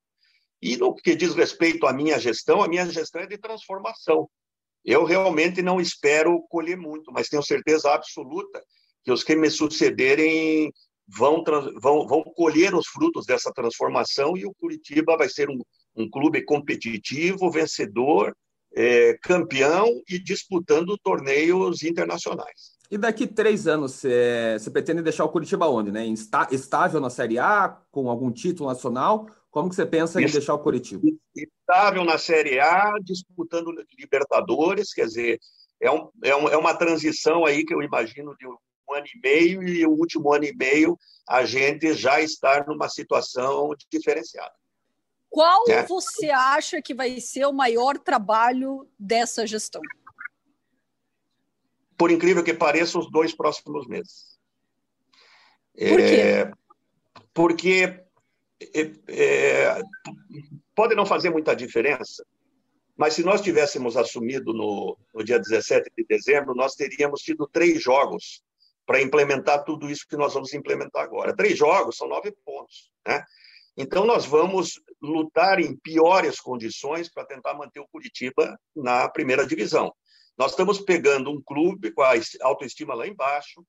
E 0.60 0.76
no 0.76 0.92
que 0.96 1.14
diz 1.14 1.32
respeito 1.32 1.86
à 1.86 1.92
minha 1.92 2.18
gestão, 2.18 2.60
a 2.60 2.66
minha 2.66 2.86
gestão 2.90 3.22
é 3.22 3.26
de 3.26 3.38
transformação. 3.38 4.28
Eu 4.84 5.04
realmente 5.04 5.62
não 5.62 5.80
espero 5.80 6.42
colher 6.48 6.76
muito, 6.76 7.12
mas 7.12 7.28
tenho 7.28 7.42
certeza 7.42 7.94
absoluta 7.94 8.60
que 9.04 9.12
os 9.12 9.22
que 9.22 9.36
me 9.36 9.48
sucederem 9.48 10.72
vão, 11.06 11.44
vão, 11.80 12.04
vão 12.04 12.22
colher 12.34 12.74
os 12.74 12.88
frutos 12.88 13.26
dessa 13.26 13.52
transformação 13.52 14.36
e 14.36 14.44
o 14.44 14.54
Curitiba 14.54 15.16
vai 15.16 15.28
ser 15.28 15.48
um, 15.48 15.60
um 15.96 16.08
clube 16.08 16.42
competitivo, 16.44 17.50
vencedor, 17.50 18.34
é, 18.74 19.16
campeão 19.22 19.86
e 20.08 20.18
disputando 20.18 20.98
torneios 20.98 21.82
internacionais. 21.82 22.74
E 22.90 22.98
daqui 22.98 23.26
três 23.26 23.66
anos, 23.66 23.92
você, 23.92 24.56
você 24.58 24.70
pretende 24.70 25.02
deixar 25.02 25.24
o 25.24 25.28
Curitiba 25.28 25.66
onde? 25.68 25.90
Né? 25.90 26.06
Estável 26.50 27.00
na 27.00 27.10
Série 27.10 27.38
A, 27.38 27.80
com 27.90 28.10
algum 28.10 28.30
título 28.30 28.68
nacional? 28.68 29.28
Como 29.50 29.68
que 29.68 29.74
você 29.74 29.86
pensa 29.86 30.20
em 30.20 30.26
deixar 30.26 30.54
o 30.54 30.58
Curitiba? 30.58 31.02
Estável 31.34 32.04
na 32.04 32.18
Série 32.18 32.58
A, 32.58 32.94
disputando 33.02 33.72
Libertadores, 33.98 34.92
quer 34.92 35.06
dizer, 35.06 35.40
é, 35.80 35.90
um, 35.90 36.08
é, 36.22 36.36
um, 36.36 36.48
é 36.48 36.56
uma 36.56 36.74
transição 36.74 37.44
aí 37.44 37.64
que 37.64 37.74
eu 37.74 37.82
imagino 37.82 38.36
de 38.36 38.46
um 38.46 38.56
ano 38.94 39.06
e 39.14 39.20
meio 39.20 39.62
e 39.62 39.86
o 39.86 39.90
último 39.90 40.32
ano 40.32 40.44
e 40.44 40.54
meio 40.54 40.98
a 41.28 41.44
gente 41.44 41.94
já 41.94 42.20
está 42.20 42.64
numa 42.66 42.88
situação 42.88 43.70
diferenciada. 43.90 44.52
Qual 45.34 45.64
é. 45.68 45.84
você 45.84 46.30
acha 46.30 46.80
que 46.80 46.94
vai 46.94 47.20
ser 47.20 47.44
o 47.44 47.52
maior 47.52 47.98
trabalho 47.98 48.88
dessa 48.96 49.44
gestão? 49.44 49.82
Por 51.98 52.12
incrível 52.12 52.44
que 52.44 52.54
pareça, 52.54 53.00
os 53.00 53.10
dois 53.10 53.34
próximos 53.34 53.84
meses. 53.88 54.38
Por 55.76 55.96
quê? 55.96 56.04
É, 56.04 56.52
porque 57.34 58.00
é, 58.60 58.92
é, 59.08 59.82
pode 60.72 60.94
não 60.94 61.04
fazer 61.04 61.30
muita 61.30 61.56
diferença, 61.56 62.24
mas 62.96 63.14
se 63.14 63.24
nós 63.24 63.40
tivéssemos 63.40 63.96
assumido 63.96 64.52
no, 64.52 64.96
no 65.12 65.24
dia 65.24 65.40
17 65.40 65.90
de 65.98 66.04
dezembro, 66.04 66.54
nós 66.54 66.76
teríamos 66.76 67.22
tido 67.22 67.48
três 67.48 67.82
jogos 67.82 68.40
para 68.86 69.02
implementar 69.02 69.64
tudo 69.64 69.90
isso 69.90 70.06
que 70.08 70.16
nós 70.16 70.32
vamos 70.32 70.54
implementar 70.54 71.02
agora. 71.02 71.34
Três 71.34 71.58
jogos 71.58 71.96
são 71.96 72.06
nove 72.06 72.30
pontos, 72.44 72.92
né? 73.04 73.24
Então 73.76 74.06
nós 74.06 74.24
vamos 74.24 74.80
lutar 75.02 75.58
em 75.58 75.76
piores 75.76 76.40
condições 76.40 77.10
para 77.10 77.24
tentar 77.24 77.54
manter 77.54 77.80
o 77.80 77.88
Curitiba 77.88 78.58
na 78.74 79.08
primeira 79.08 79.46
divisão. 79.46 79.92
Nós 80.36 80.52
estamos 80.52 80.80
pegando 80.80 81.30
um 81.30 81.42
clube 81.42 81.92
com 81.92 82.02
a 82.02 82.14
autoestima 82.42 82.94
lá 82.94 83.06
embaixo, 83.06 83.64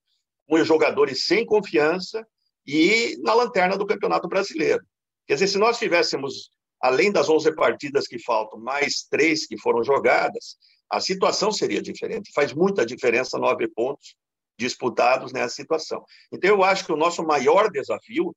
com 0.48 0.64
jogadores 0.64 1.26
sem 1.26 1.46
confiança 1.46 2.26
e 2.66 3.18
na 3.22 3.34
lanterna 3.34 3.78
do 3.78 3.86
Campeonato 3.86 4.28
Brasileiro. 4.28 4.84
Quer 5.28 5.36
dizer, 5.36 5.48
se 5.48 5.58
nós 5.58 5.78
tivéssemos, 5.78 6.52
além 6.82 7.12
das 7.12 7.30
11 7.30 7.56
partidas 7.56 8.08
que 8.08 8.20
faltam, 8.20 8.60
mais 8.60 9.08
três 9.10 9.46
que 9.46 9.60
foram 9.60 9.84
jogadas, 9.84 10.56
a 10.90 11.00
situação 11.00 11.52
seria 11.52 11.82
diferente. 11.82 12.32
Faz 12.34 12.54
muita 12.54 12.86
diferença 12.86 13.38
nove 13.38 13.68
pontos 13.68 14.16
disputados 14.58 15.34
nessa 15.34 15.56
situação. 15.56 16.04
Então, 16.32 16.50
eu 16.50 16.64
acho 16.64 16.86
que 16.86 16.94
o 16.94 16.98
nosso 16.98 17.24
maior 17.24 17.70
desafio 17.70 18.36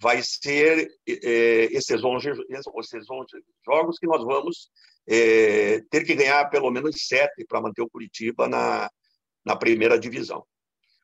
vai 0.00 0.22
ser 0.22 0.88
é, 1.06 1.64
esses, 1.72 2.02
11, 2.02 2.30
esses 2.48 3.10
11 3.10 3.28
jogos 3.64 3.98
que 3.98 4.06
nós 4.06 4.24
vamos 4.24 4.70
é, 5.06 5.80
ter 5.90 6.04
que 6.04 6.14
ganhar 6.14 6.48
pelo 6.48 6.70
menos 6.70 7.06
sete 7.06 7.44
para 7.44 7.60
manter 7.60 7.82
o 7.82 7.90
Curitiba 7.90 8.48
na, 8.48 8.90
na 9.44 9.56
primeira 9.56 9.98
divisão. 9.98 10.44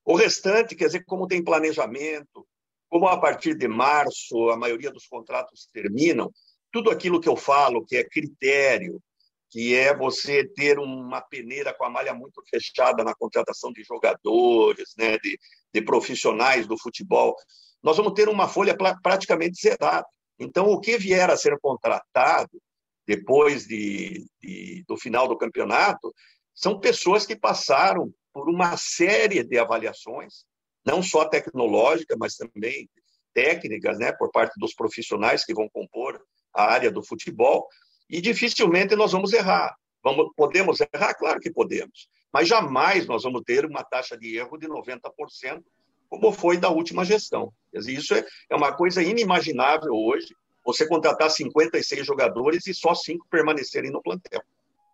O 0.05 0.15
restante, 0.15 0.75
quer 0.75 0.87
dizer, 0.87 1.05
como 1.05 1.27
tem 1.27 1.45
planejamento, 1.45 2.47
como 2.89 3.09
a 3.09 3.21
partir 3.21 3.55
de 3.55 3.69
março 3.69 4.51
a 4.51 4.57
maioria 4.57 4.91
dos 4.91 5.07
contratos 5.07 5.69
terminam, 5.73 6.33
tudo 6.73 6.91
aquilo 6.91 7.21
que 7.21 7.29
eu 7.29 7.37
falo, 7.37 7.85
que 7.85 7.97
é 7.97 8.05
critério, 8.05 9.03
que 9.51 9.75
é 9.75 9.97
você 9.97 10.45
ter 10.45 10.79
uma 10.79 11.21
peneira 11.21 11.75
com 11.75 11.85
a 11.85 11.91
malha 11.91 12.15
muito 12.15 12.43
fechada 12.49 13.05
na 13.05 13.15
contratação 13.15 13.73
de 13.73 13.83
jogadores, 13.83 14.95
né, 14.97 15.19
de, 15.19 15.39
de 15.77 15.83
profissionais 15.83 16.67
do 16.67 16.79
futebol, 16.79 17.37
nós 17.83 17.99
vamos 17.99 18.15
ter 18.15 18.31
uma 18.31 18.49
folha 18.49 18.75
praticamente 19.03 19.61
zerada. 19.61 20.07
Então, 20.39 20.67
o 20.71 20.81
que 20.81 20.97
vier 20.97 21.29
a 21.31 21.37
ser 21.37 21.59
contratado 21.61 22.59
depois 23.07 23.67
de, 23.67 24.27
de, 24.41 24.83
do 24.89 24.97
final 24.97 25.29
do 25.29 25.37
campeonato 25.37 26.13
são 26.55 26.81
pessoas 26.81 27.27
que 27.27 27.37
passaram 27.37 28.11
por 28.33 28.49
uma 28.49 28.75
série 28.79 29.45
de 29.45 29.59
avaliações, 29.59 30.47
não 30.85 31.03
só 31.03 31.27
tecnológicas, 31.27 32.17
mas 32.19 32.37
também 32.37 32.89
técnicas, 33.35 33.99
né, 33.99 34.13
por 34.13 34.31
parte 34.31 34.59
dos 34.59 34.75
profissionais 34.75 35.45
que 35.45 35.53
vão 35.53 35.69
compor 35.69 36.19
a 36.55 36.73
área 36.73 36.91
do 36.91 37.05
futebol, 37.05 37.69
e 38.09 38.23
dificilmente 38.23 38.97
nós 38.97 39.13
vamos 39.13 39.35
errar. 39.35 39.77
Vamos, 40.03 40.31
podemos 40.35 40.81
errar? 40.81 41.15
Claro 41.15 41.39
que 41.39 41.51
podemos. 41.51 42.09
Mas 42.33 42.49
jamais 42.49 43.07
nós 43.07 43.23
vamos 43.23 43.43
ter 43.45 43.65
uma 43.65 43.83
taxa 43.83 44.17
de 44.17 44.37
erro 44.37 44.57
de 44.59 44.69
90%, 44.69 45.63
como 46.09 46.33
foi 46.33 46.57
da 46.57 46.69
última 46.71 47.05
gestão. 47.05 47.53
Isso 47.73 48.15
é, 48.15 48.25
é 48.51 48.57
uma 48.57 48.73
coisa 48.73 49.03
inimaginável 49.03 49.93
hoje, 49.93 50.35
você 50.65 50.87
contratar 50.87 51.31
56 51.31 52.05
jogadores 52.05 52.67
e 52.67 52.75
só 52.75 52.95
cinco 52.95 53.27
permanecerem 53.31 53.91
no 53.91 54.03
plantel. 54.03 54.43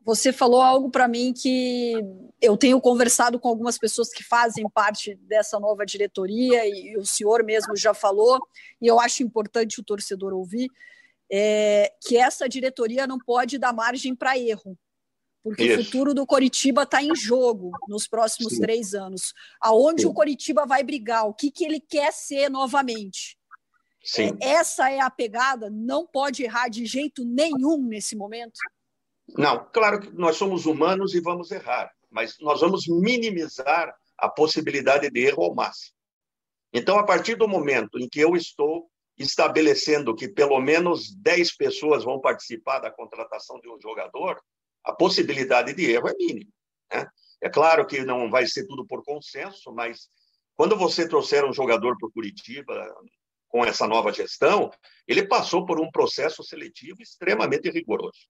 Você 0.04 0.32
falou 0.32 0.60
algo 0.60 0.90
para 0.90 1.06
mim 1.06 1.32
que 1.32 1.94
eu 2.40 2.56
tenho 2.56 2.80
conversado 2.80 3.38
com 3.38 3.48
algumas 3.48 3.78
pessoas 3.78 4.10
que 4.10 4.24
fazem 4.24 4.68
parte 4.68 5.14
dessa 5.14 5.60
nova 5.60 5.86
diretoria 5.86 6.66
e 6.66 6.96
o 6.96 7.06
senhor 7.06 7.44
mesmo 7.44 7.76
já 7.76 7.94
falou, 7.94 8.40
e 8.80 8.86
eu 8.86 8.98
acho 8.98 9.22
importante 9.22 9.80
o 9.80 9.84
torcedor 9.84 10.32
ouvir 10.32 10.68
é, 11.30 11.92
que 12.00 12.16
essa 12.16 12.48
diretoria 12.48 13.06
não 13.06 13.16
pode 13.16 13.58
dar 13.58 13.72
margem 13.72 14.14
para 14.14 14.36
erro, 14.36 14.76
porque 15.42 15.64
Isso. 15.64 15.80
o 15.80 15.84
futuro 15.84 16.14
do 16.14 16.24
Coritiba 16.24 16.84
está 16.84 17.02
em 17.02 17.14
jogo 17.16 17.72
nos 17.88 18.06
próximos 18.06 18.54
Sim. 18.54 18.60
três 18.60 18.94
anos. 18.94 19.34
Aonde 19.60 20.02
Sim. 20.02 20.08
o 20.08 20.14
Coritiba 20.14 20.64
vai 20.64 20.84
brigar? 20.84 21.26
O 21.26 21.34
que, 21.34 21.50
que 21.50 21.64
ele 21.64 21.80
quer 21.80 22.12
ser 22.12 22.48
novamente? 22.48 23.36
Sim. 24.04 24.36
É, 24.40 24.50
essa 24.50 24.90
é 24.90 25.00
a 25.00 25.10
pegada, 25.10 25.68
não 25.70 26.06
pode 26.06 26.42
errar 26.42 26.68
de 26.68 26.84
jeito 26.86 27.24
nenhum 27.24 27.78
nesse 27.86 28.16
momento. 28.16 28.58
Não, 29.36 29.64
claro 29.72 30.00
que 30.00 30.10
nós 30.10 30.36
somos 30.36 30.66
humanos 30.66 31.14
e 31.14 31.20
vamos 31.20 31.50
errar, 31.50 31.92
mas 32.10 32.36
nós 32.40 32.60
vamos 32.60 32.86
minimizar 32.88 33.94
a 34.18 34.28
possibilidade 34.28 35.08
de 35.08 35.20
erro 35.20 35.44
ao 35.44 35.54
máximo. 35.54 35.94
Então, 36.72 36.98
a 36.98 37.04
partir 37.04 37.34
do 37.36 37.48
momento 37.48 37.98
em 37.98 38.08
que 38.08 38.20
eu 38.20 38.34
estou 38.34 38.90
estabelecendo 39.18 40.14
que 40.14 40.28
pelo 40.28 40.60
menos 40.60 41.14
10 41.16 41.56
pessoas 41.56 42.02
vão 42.02 42.20
participar 42.20 42.80
da 42.80 42.90
contratação 42.90 43.60
de 43.60 43.68
um 43.68 43.78
jogador, 43.80 44.40
a 44.84 44.92
possibilidade 44.92 45.74
de 45.74 45.90
erro 45.90 46.08
é 46.08 46.14
mínima. 46.14 46.50
Né? 46.92 47.06
É 47.40 47.48
claro 47.48 47.86
que 47.86 48.04
não 48.04 48.30
vai 48.30 48.46
ser 48.46 48.66
tudo 48.66 48.86
por 48.86 49.04
consenso, 49.04 49.72
mas 49.72 50.08
quando 50.54 50.76
você 50.76 51.08
trouxer 51.08 51.44
um 51.44 51.52
jogador 51.52 51.96
para 51.98 52.08
o 52.08 52.12
Curitiba, 52.12 52.94
com 53.48 53.64
essa 53.64 53.86
nova 53.86 54.12
gestão, 54.12 54.70
ele 55.06 55.26
passou 55.26 55.66
por 55.66 55.78
um 55.78 55.90
processo 55.90 56.42
seletivo 56.42 57.02
extremamente 57.02 57.70
rigoroso. 57.70 58.26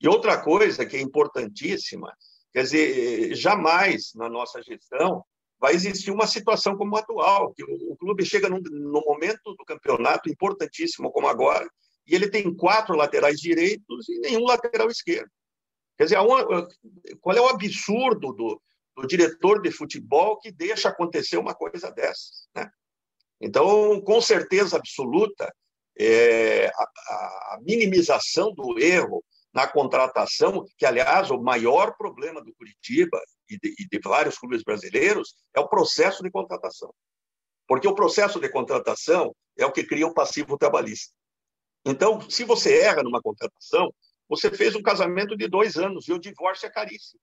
E 0.00 0.06
outra 0.06 0.40
coisa 0.40 0.84
que 0.84 0.96
é 0.96 1.00
importantíssima, 1.00 2.12
quer 2.52 2.62
dizer, 2.62 3.34
jamais 3.34 4.12
na 4.14 4.28
nossa 4.28 4.62
gestão 4.62 5.24
vai 5.58 5.74
existir 5.74 6.10
uma 6.10 6.26
situação 6.26 6.76
como 6.76 6.96
a 6.96 7.00
atual, 7.00 7.52
que 7.54 7.64
o, 7.64 7.96
clube 7.96 8.24
chega 8.24 8.48
num, 8.48 8.60
no 8.60 9.00
momento 9.00 9.54
do 9.54 9.64
campeonato 9.64 10.28
importantíssimo 10.28 11.10
como 11.10 11.26
agora, 11.26 11.68
e 12.06 12.14
ele 12.14 12.30
tem 12.30 12.54
quatro 12.54 12.94
laterais 12.94 13.40
direitos 13.40 14.08
e 14.08 14.20
nenhum 14.20 14.44
lateral 14.44 14.88
esquerdo. 14.88 15.30
Quer 15.98 16.04
dizer, 16.04 16.18
qual 17.20 17.36
é 17.36 17.40
o 17.40 17.48
absurdo 17.48 18.32
do, 18.32 18.62
do 18.96 19.06
diretor 19.06 19.60
de 19.60 19.72
futebol 19.72 20.38
que 20.38 20.52
deixa 20.52 20.88
acontecer 20.88 21.36
uma 21.36 21.54
coisa 21.54 21.90
dessas? 21.90 22.48
Né? 22.54 22.70
Então, 23.40 24.00
com 24.02 24.20
certeza 24.20 24.76
absoluta, 24.76 25.52
é, 25.98 26.68
a, 26.68 26.82
a 27.54 27.58
minimização 27.62 28.54
do 28.54 28.78
erro 28.78 29.24
na 29.52 29.66
contratação, 29.66 30.64
que, 30.76 30.86
aliás, 30.86 31.32
o 31.32 31.42
maior 31.42 31.96
problema 31.96 32.40
do 32.40 32.54
Curitiba 32.54 33.20
e 33.50 33.58
de, 33.58 33.74
e 33.80 33.88
de, 33.88 33.98
vários 34.04 34.38
clubes 34.38 34.62
brasileiros 34.62 35.34
é 35.52 35.58
o 35.58 35.68
processo 35.68 36.22
de 36.22 36.30
contratação. 36.30 36.94
Porque 37.66 37.88
o 37.88 37.94
processo 37.94 38.38
de 38.38 38.48
contratação 38.48 39.34
é 39.56 39.66
o 39.66 39.72
que 39.72 39.82
cria 39.82 40.06
o 40.06 40.14
passivo 40.14 40.56
trabalhista. 40.56 41.12
Então, 41.84 42.20
se 42.30 42.44
você 42.44 42.78
erra 42.78 43.02
numa 43.02 43.20
contratação, 43.20 43.92
você 44.28 44.50
fez 44.50 44.74
um 44.74 44.82
casamento 44.82 45.36
de 45.36 45.48
dois 45.48 45.76
anos 45.76 46.06
e 46.08 46.12
o 46.12 46.18
divórcio 46.18 46.66
é 46.66 46.70
caríssimo. 46.70 47.20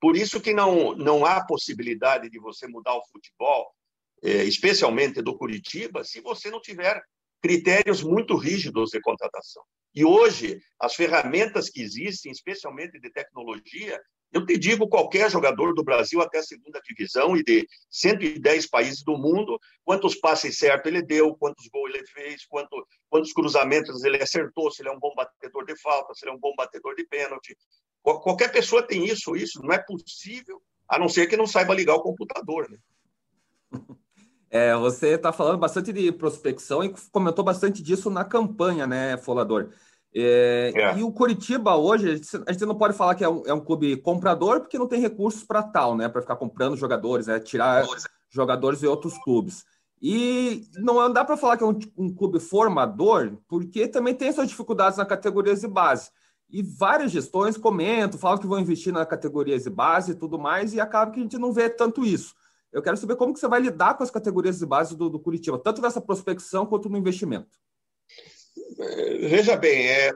Por 0.00 0.16
isso 0.16 0.40
que 0.40 0.52
não, 0.52 0.94
não 0.94 1.24
há 1.24 1.44
possibilidade 1.44 2.28
de 2.28 2.38
você 2.38 2.66
mudar 2.66 2.94
o 2.94 3.04
futebol, 3.10 3.72
é, 4.22 4.44
especialmente 4.44 5.22
do 5.22 5.36
Curitiba, 5.36 6.04
se 6.04 6.20
você 6.20 6.50
não 6.50 6.60
tiver 6.60 7.02
critérios 7.42 8.02
muito 8.02 8.36
rígidos 8.36 8.90
de 8.90 9.00
contratação. 9.00 9.62
E 9.94 10.04
hoje, 10.04 10.60
as 10.80 10.94
ferramentas 10.94 11.70
que 11.70 11.80
existem, 11.80 12.32
especialmente 12.32 12.98
de 12.98 13.10
tecnologia, 13.10 14.00
eu 14.34 14.44
te 14.44 14.58
digo, 14.58 14.88
qualquer 14.88 15.30
jogador 15.30 15.72
do 15.74 15.84
Brasil 15.84 16.20
até 16.20 16.38
a 16.38 16.42
segunda 16.42 16.80
divisão 16.80 17.36
e 17.36 17.44
de 17.44 17.68
110 17.88 18.66
países 18.68 19.04
do 19.04 19.16
mundo, 19.16 19.60
quantos 19.84 20.16
passes 20.16 20.58
certos 20.58 20.90
ele 20.90 21.00
deu, 21.00 21.36
quantos 21.36 21.68
gols 21.68 21.94
ele 21.94 22.04
fez, 22.08 22.44
quanto, 22.44 22.84
quantos 23.08 23.32
cruzamentos 23.32 24.02
ele 24.02 24.20
acertou, 24.20 24.72
se 24.72 24.82
ele 24.82 24.88
é 24.88 24.92
um 24.92 24.98
bom 24.98 25.14
batedor 25.14 25.64
de 25.64 25.80
falta, 25.80 26.12
se 26.14 26.24
ele 26.24 26.32
é 26.32 26.34
um 26.34 26.40
bom 26.40 26.52
batedor 26.56 26.96
de 26.96 27.06
pênalti. 27.06 27.56
Qualquer 28.02 28.50
pessoa 28.50 28.82
tem 28.82 29.04
isso, 29.06 29.36
isso 29.36 29.62
não 29.62 29.72
é 29.72 29.78
possível, 29.78 30.60
a 30.88 30.98
não 30.98 31.08
ser 31.08 31.28
que 31.28 31.36
não 31.36 31.46
saiba 31.46 31.72
ligar 31.72 31.94
o 31.94 32.02
computador. 32.02 32.68
Né? 32.68 32.78
É, 34.50 34.72
você 34.76 35.14
está 35.14 35.32
falando 35.32 35.58
bastante 35.58 35.92
de 35.92 36.12
prospecção 36.12 36.84
e 36.84 36.94
comentou 37.10 37.44
bastante 37.44 37.82
disso 37.82 38.08
na 38.08 38.24
campanha, 38.24 38.86
né, 38.86 39.16
Folador? 39.16 39.70
É, 40.14 40.72
é. 40.74 40.98
E 40.98 41.02
o 41.02 41.10
Curitiba 41.10 41.74
hoje, 41.74 42.20
a 42.46 42.52
gente 42.52 42.64
não 42.64 42.76
pode 42.76 42.96
falar 42.96 43.16
que 43.16 43.24
é 43.24 43.28
um, 43.28 43.42
é 43.46 43.52
um 43.52 43.60
clube 43.60 43.96
comprador, 43.96 44.60
porque 44.60 44.78
não 44.78 44.86
tem 44.86 45.00
recursos 45.00 45.42
para 45.42 45.62
tal, 45.62 45.96
né? 45.96 46.08
Para 46.08 46.22
ficar 46.22 46.36
comprando 46.36 46.76
jogadores, 46.76 47.26
né? 47.26 47.40
tirar 47.40 47.84
jogadores 48.30 48.80
de 48.80 48.86
outros 48.86 49.18
clubes. 49.18 49.64
E 50.00 50.68
não 50.76 51.12
dá 51.12 51.24
para 51.24 51.36
falar 51.36 51.56
que 51.56 51.64
é 51.64 51.66
um, 51.66 51.78
um, 51.96 52.14
clube 52.14 52.38
formador, 52.38 53.38
porque 53.48 53.88
também 53.88 54.14
tem 54.14 54.30
suas 54.32 54.48
dificuldades 54.48 54.98
na 54.98 55.06
categorias 55.06 55.60
de 55.62 55.66
base. 55.66 56.10
E 56.50 56.62
várias 56.62 57.10
gestões 57.10 57.56
comentam, 57.56 58.18
falam 58.18 58.38
que 58.38 58.46
vão 58.46 58.60
investir 58.60 58.92
na 58.92 59.06
categorias 59.06 59.64
de 59.64 59.70
base 59.70 60.12
e 60.12 60.14
tudo 60.14 60.38
mais, 60.38 60.74
e 60.74 60.80
acaba 60.80 61.10
que 61.10 61.18
a 61.18 61.22
gente 61.22 61.38
não 61.38 61.52
vê 61.52 61.68
tanto 61.70 62.04
isso. 62.04 62.34
Eu 62.72 62.82
quero 62.82 62.96
saber 62.96 63.16
como 63.16 63.32
que 63.32 63.40
você 63.40 63.48
vai 63.48 63.60
lidar 63.60 63.94
com 63.94 64.02
as 64.02 64.10
categorias 64.10 64.58
de 64.58 64.66
base 64.66 64.96
do, 64.96 65.08
do 65.08 65.18
Curitiba, 65.18 65.58
tanto 65.58 65.80
nessa 65.80 66.00
prospecção 66.00 66.66
quanto 66.66 66.88
no 66.88 66.98
investimento. 66.98 67.58
Veja 69.28 69.56
bem, 69.56 69.86
é, 69.88 70.12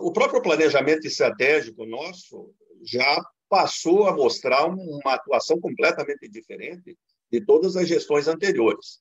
o 0.00 0.12
próprio 0.12 0.42
planejamento 0.42 1.06
estratégico 1.06 1.86
nosso 1.86 2.54
já 2.82 3.24
passou 3.48 4.06
a 4.06 4.14
mostrar 4.14 4.66
uma 4.66 5.14
atuação 5.14 5.60
completamente 5.60 6.28
diferente 6.28 6.98
de 7.30 7.44
todas 7.44 7.76
as 7.76 7.88
gestões 7.88 8.28
anteriores. 8.28 9.00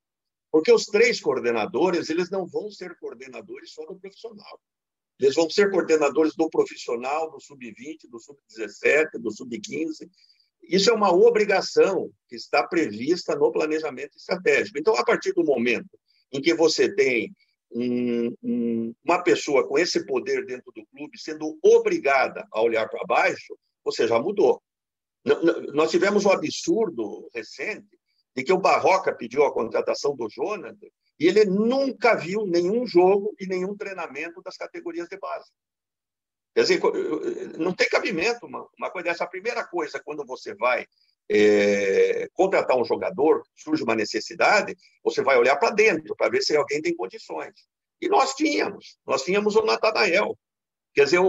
Porque 0.52 0.72
os 0.72 0.86
três 0.86 1.20
coordenadores, 1.20 2.10
eles 2.10 2.30
não 2.30 2.46
vão 2.46 2.70
ser 2.70 2.96
coordenadores 3.00 3.74
só 3.74 3.86
do 3.86 3.96
profissional. 3.96 4.60
Eles 5.20 5.36
vão 5.36 5.50
ser 5.50 5.72
coordenadores 5.72 6.36
do 6.36 6.50
profissional, 6.50 7.32
do 7.32 7.40
sub-20, 7.40 8.10
do 8.10 8.20
sub-17, 8.20 9.20
do 9.20 9.32
sub-15. 9.32 10.10
Isso 10.64 10.90
é 10.90 10.94
uma 10.94 11.12
obrigação 11.12 12.12
que 12.28 12.36
está 12.36 12.66
prevista 12.68 13.36
no 13.36 13.52
planejamento 13.52 14.16
estratégico. 14.16 14.78
Então, 14.78 14.96
a 14.96 15.04
partir 15.04 15.34
do 15.34 15.44
momento 15.44 15.98
em 16.32 16.42
que 16.42 16.54
você 16.54 16.94
tem 16.94 17.34
um, 17.76 18.36
um, 18.44 18.96
uma 19.04 19.22
pessoa 19.24 19.68
com 19.68 19.78
esse 19.78 20.06
poder 20.06 20.46
dentro 20.46 20.72
do 20.72 20.86
clube 20.88 21.18
sendo 21.18 21.58
obrigada 21.62 22.48
a 22.52 22.62
olhar 22.62 22.88
para 22.90 23.06
baixo, 23.06 23.58
você 23.84 24.08
já 24.08 24.20
mudou. 24.20 24.62
Nós 25.74 25.92
tivemos 25.92 26.26
um 26.26 26.32
absurdo 26.32 27.30
recente 27.34 27.98
de 28.36 28.44
que 28.44 28.52
o 28.52 28.60
Barroca 28.60 29.14
pediu 29.14 29.46
a 29.46 29.54
contratação 29.54 30.16
do 30.16 30.28
Jonathan 30.30 30.88
e 31.20 31.28
ele 31.28 31.46
nunca 31.46 32.16
viu 32.16 32.46
nenhum 32.46 32.86
jogo 32.86 33.34
e 33.40 33.48
nenhum 33.48 33.76
treinamento 33.76 34.42
das 34.42 34.58
categorias 34.58 35.08
de 35.08 35.18
base. 35.18 35.50
Quer 36.54 36.62
dizer, 36.62 36.82
não 37.58 37.74
tem 37.74 37.90
cabimento 37.90 38.46
uma, 38.46 38.68
uma 38.78 38.92
coisa 38.92 39.10
dessa. 39.10 39.24
A 39.24 39.28
primeira 39.28 39.66
coisa, 39.66 40.00
quando 40.00 40.26
você 40.26 40.54
vai 40.54 40.86
é, 41.30 42.28
contratar 42.34 42.78
um 42.78 42.86
jogador, 42.86 43.44
surge 43.56 43.84
uma 43.84 43.96
necessidade, 43.96 44.76
você 45.04 45.22
vai 45.22 45.38
olhar 45.38 45.56
para 45.58 45.74
dentro 45.74 46.16
para 46.16 46.30
ver 46.30 46.42
se 46.42 46.56
alguém 46.56 46.82
tem 46.82 46.96
condições. 46.96 47.54
E 48.02 48.10
nós 48.10 48.34
tínhamos, 48.34 48.98
nós 49.06 49.24
tínhamos 49.24 49.56
o 49.56 49.64
Natanael. 49.64 50.38
Quer 50.94 51.06
dizer, 51.06 51.20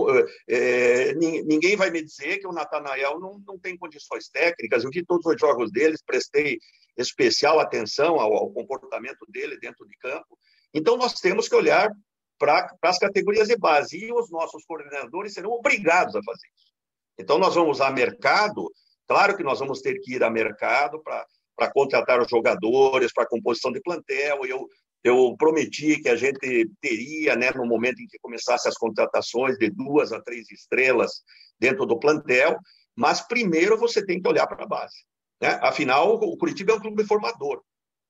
é, 0.49 1.15
ninguém 1.15 1.75
vai 1.75 1.91
me 1.91 2.03
dizer 2.03 2.39
que 2.39 2.47
o 2.47 2.53
Natanael 2.53 3.19
não, 3.19 3.41
não 3.47 3.59
tem 3.59 3.79
condições 3.79 4.29
técnicas. 4.29 4.85
Eu 4.85 4.91
vi 4.91 5.05
todos 5.05 5.25
os 5.25 5.41
jogos 5.41 5.71
deles, 5.73 6.03
prestei 6.05 6.59
especial 6.97 7.59
atenção 7.59 8.21
ao, 8.21 8.35
ao 8.35 8.53
comportamento 8.53 9.25
dele 9.29 9.59
dentro 9.59 9.87
de 9.87 9.97
campo. 9.97 10.39
Então, 10.75 10.97
nós 10.97 11.15
temos 11.15 11.49
que 11.49 11.55
olhar 11.55 11.91
para 12.39 12.69
as 12.83 12.99
categorias 12.99 13.49
de 13.49 13.57
base. 13.57 13.97
E 13.97 14.13
os 14.13 14.31
nossos 14.31 14.65
coordenadores 14.67 15.33
serão 15.33 15.53
obrigados 15.53 16.15
a 16.15 16.23
fazer 16.23 16.47
isso. 16.55 16.75
Então, 17.19 17.39
nós 17.39 17.55
vamos 17.55 17.79
usar 17.79 17.91
mercado 17.91 18.71
Claro 19.07 19.37
que 19.37 19.43
nós 19.43 19.59
vamos 19.59 19.81
ter 19.81 19.99
que 20.01 20.15
ir 20.15 20.25
a 20.25 20.31
mercado 20.31 21.03
para 21.03 21.73
contratar 21.73 22.21
os 22.21 22.29
jogadores, 22.29 23.13
para 23.13 23.27
composição 23.27 23.71
de 23.71 23.81
plantel. 23.81 24.45
Eu, 24.47 24.67
eu 25.03 25.35
prometi 25.37 26.01
que 26.01 26.09
a 26.09 26.17
gente 26.17 26.71
teria, 26.81 27.37
né, 27.37 27.51
no 27.51 27.67
momento 27.67 28.01
em 28.01 28.07
que 28.07 28.19
começasse 28.21 28.69
as 28.69 28.77
contratações, 28.77 29.59
de 29.59 29.71
duas 29.71 30.13
a 30.13 30.21
três 30.21 30.51
estrelas 30.51 31.23
dentro 31.59 31.85
do 31.85 31.99
plantel, 31.99 32.59
mas 32.97 33.21
primeiro 33.21 33.77
você 33.77 34.05
tem 34.05 34.21
que 34.21 34.29
olhar 34.29 34.47
para 34.47 34.65
a 34.65 34.69
base. 34.69 35.05
Né? 35.41 35.59
Afinal, 35.63 36.15
o 36.15 36.37
Curitiba 36.37 36.73
é 36.73 36.77
um 36.77 36.81
clube 36.81 37.05
formador. 37.05 37.63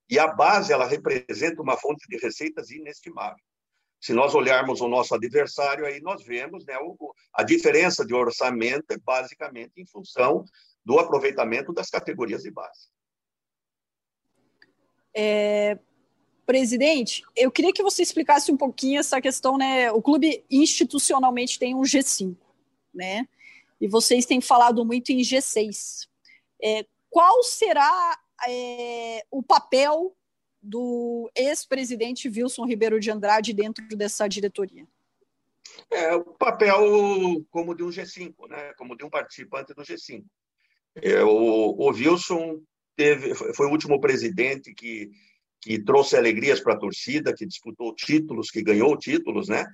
E 0.08 0.18
a 0.18 0.28
base 0.28 0.72
ela 0.72 0.86
representa 0.86 1.62
uma 1.62 1.76
fonte 1.76 2.06
de 2.08 2.18
receitas 2.18 2.70
inestimável. 2.70 3.42
Se 4.00 4.12
nós 4.12 4.34
olharmos 4.34 4.82
o 4.82 4.88
nosso 4.88 5.14
adversário, 5.14 5.86
aí 5.86 5.98
nós 6.00 6.22
vemos 6.22 6.66
né, 6.66 6.74
a 7.32 7.42
diferença 7.42 8.04
de 8.04 8.12
orçamento 8.12 8.84
é 8.90 8.98
basicamente 8.98 9.72
em 9.78 9.86
função 9.86 10.44
do 10.84 10.98
aproveitamento 10.98 11.72
das 11.72 11.88
categorias 11.88 12.42
de 12.42 12.50
base. 12.50 12.88
É, 15.16 15.78
presidente, 16.44 17.22
eu 17.36 17.50
queria 17.50 17.72
que 17.72 17.82
você 17.82 18.02
explicasse 18.02 18.52
um 18.52 18.56
pouquinho 18.56 19.00
essa 19.00 19.20
questão, 19.20 19.56
né? 19.56 19.90
O 19.92 20.02
clube 20.02 20.44
institucionalmente 20.50 21.58
tem 21.58 21.74
um 21.74 21.82
G5, 21.82 22.36
né? 22.92 23.26
E 23.80 23.88
vocês 23.88 24.26
têm 24.26 24.40
falado 24.40 24.84
muito 24.84 25.10
em 25.10 25.20
G6. 25.20 26.08
É, 26.62 26.86
qual 27.10 27.42
será 27.42 28.18
é, 28.48 29.24
o 29.30 29.42
papel 29.42 30.16
do 30.60 31.30
ex-presidente 31.34 32.28
Wilson 32.28 32.64
Ribeiro 32.64 32.98
de 32.98 33.10
Andrade 33.10 33.52
dentro 33.52 33.86
dessa 33.96 34.26
diretoria? 34.26 34.86
É 35.90 36.14
o 36.14 36.24
papel 36.24 37.44
como 37.50 37.74
de 37.74 37.82
um 37.82 37.88
G5, 37.88 38.48
né? 38.48 38.72
Como 38.74 38.96
de 38.96 39.04
um 39.04 39.10
participante 39.10 39.74
do 39.74 39.82
G5. 39.82 40.24
É, 41.02 41.22
o, 41.22 41.74
o 41.76 41.90
Wilson 41.90 42.60
teve, 42.96 43.34
foi 43.34 43.66
o 43.66 43.70
último 43.70 44.00
presidente 44.00 44.72
que, 44.74 45.10
que 45.60 45.82
trouxe 45.82 46.16
alegrias 46.16 46.60
para 46.60 46.74
a 46.74 46.78
torcida, 46.78 47.34
que 47.34 47.46
disputou 47.46 47.94
títulos, 47.94 48.50
que 48.50 48.62
ganhou 48.62 48.96
títulos, 48.96 49.48
né? 49.48 49.64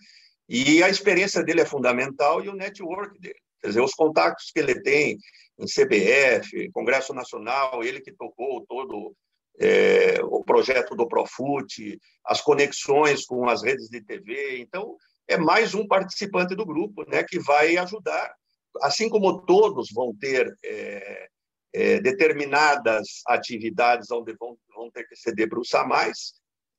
E 0.49 0.83
a 0.83 0.89
experiência 0.89 1.43
dele 1.43 1.61
é 1.61 1.67
fundamental 1.67 2.45
e 2.45 2.49
o 2.49 2.57
network 2.57 3.21
dele. 3.21 3.39
Quer 3.61 3.69
dizer, 3.69 3.81
os 3.81 3.95
contatos 3.95 4.51
que 4.53 4.59
ele 4.59 4.81
tem 4.81 5.17
em 5.59 5.67
CBF, 5.67 6.71
Congresso 6.73 7.13
Nacional, 7.13 7.85
ele 7.85 8.01
que 8.01 8.13
tocou 8.13 8.65
todo 8.67 9.15
é, 9.61 10.19
o 10.25 10.43
projeto 10.43 10.97
do 10.97 11.07
Profut, 11.07 11.99
as 12.25 12.41
conexões 12.41 13.27
com 13.27 13.49
as 13.49 13.63
redes 13.63 13.89
de 13.89 14.03
TV. 14.03 14.59
Então, 14.59 14.97
é 15.29 15.37
mais 15.37 15.75
um 15.75 15.87
participante 15.87 16.57
do 16.57 16.65
grupo 16.65 17.05
né, 17.09 17.23
que 17.23 17.39
vai 17.39 17.77
ajudar 17.77 18.35
assim 18.83 19.09
como 19.09 19.45
todos 19.45 19.89
vão 19.93 20.15
ter 20.15 20.57
é, 20.65 21.29
é, 21.73 22.01
determinadas 22.01 23.23
atividades 23.27 24.11
onde 24.11 24.35
vão, 24.35 24.57
vão 24.75 24.91
ter 24.91 25.05
que 25.05 25.17
se 25.17 25.33
debruçar 25.33 25.87
mais, 25.87 26.35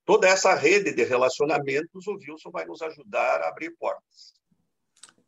toda 0.05 0.27
essa 0.27 0.53
rede 0.53 0.93
de 0.93 1.03
relacionamentos, 1.03 2.07
o 2.07 2.13
Wilson 2.13 2.51
vai 2.51 2.65
nos 2.65 2.81
ajudar 2.81 3.41
a 3.41 3.49
abrir 3.49 3.71
portas. 3.77 4.33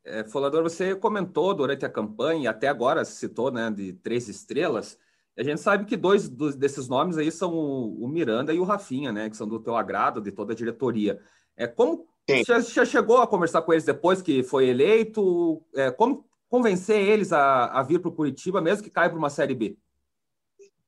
É, 0.03 0.23
Folador, 0.25 0.63
você 0.63 0.95
comentou 0.95 1.53
durante 1.53 1.85
a 1.85 1.89
campanha, 1.89 2.49
até 2.49 2.67
agora 2.67 3.05
citou, 3.05 3.49
né, 3.51 3.71
de 3.71 3.93
três 3.93 4.27
estrelas. 4.27 4.97
A 5.37 5.43
gente 5.43 5.61
sabe 5.61 5.85
que 5.85 5.95
dois 5.95 6.27
desses 6.27 6.87
nomes 6.87 7.17
aí 7.17 7.31
são 7.31 7.53
o 7.53 8.07
Miranda 8.07 8.53
e 8.53 8.59
o 8.59 8.65
Rafinha, 8.65 9.11
né, 9.11 9.29
que 9.29 9.37
são 9.37 9.47
do 9.47 9.59
teu 9.59 9.75
agrado, 9.75 10.21
de 10.21 10.31
toda 10.31 10.51
a 10.51 10.55
diretoria. 10.55 11.21
É, 11.55 11.65
como 11.65 12.05
já, 12.45 12.59
já, 12.59 12.85
chegou 12.85 13.17
a 13.17 13.27
conversar 13.27 13.61
com 13.61 13.73
eles 13.73 13.85
depois 13.85 14.21
que 14.21 14.43
foi 14.43 14.67
eleito? 14.67 15.63
É, 15.73 15.89
como 15.91 16.25
convencer 16.53 17.01
eles 17.01 17.33
a, 17.33 17.65
a 17.65 17.81
vir 17.81 17.99
para 17.99 18.09
o 18.09 18.13
Curitiba, 18.13 18.61
mesmo 18.61 18.83
que 18.83 18.91
caia 18.91 19.09
para 19.09 19.17
uma 19.17 19.31
Série 19.31 19.55
B? 19.55 19.75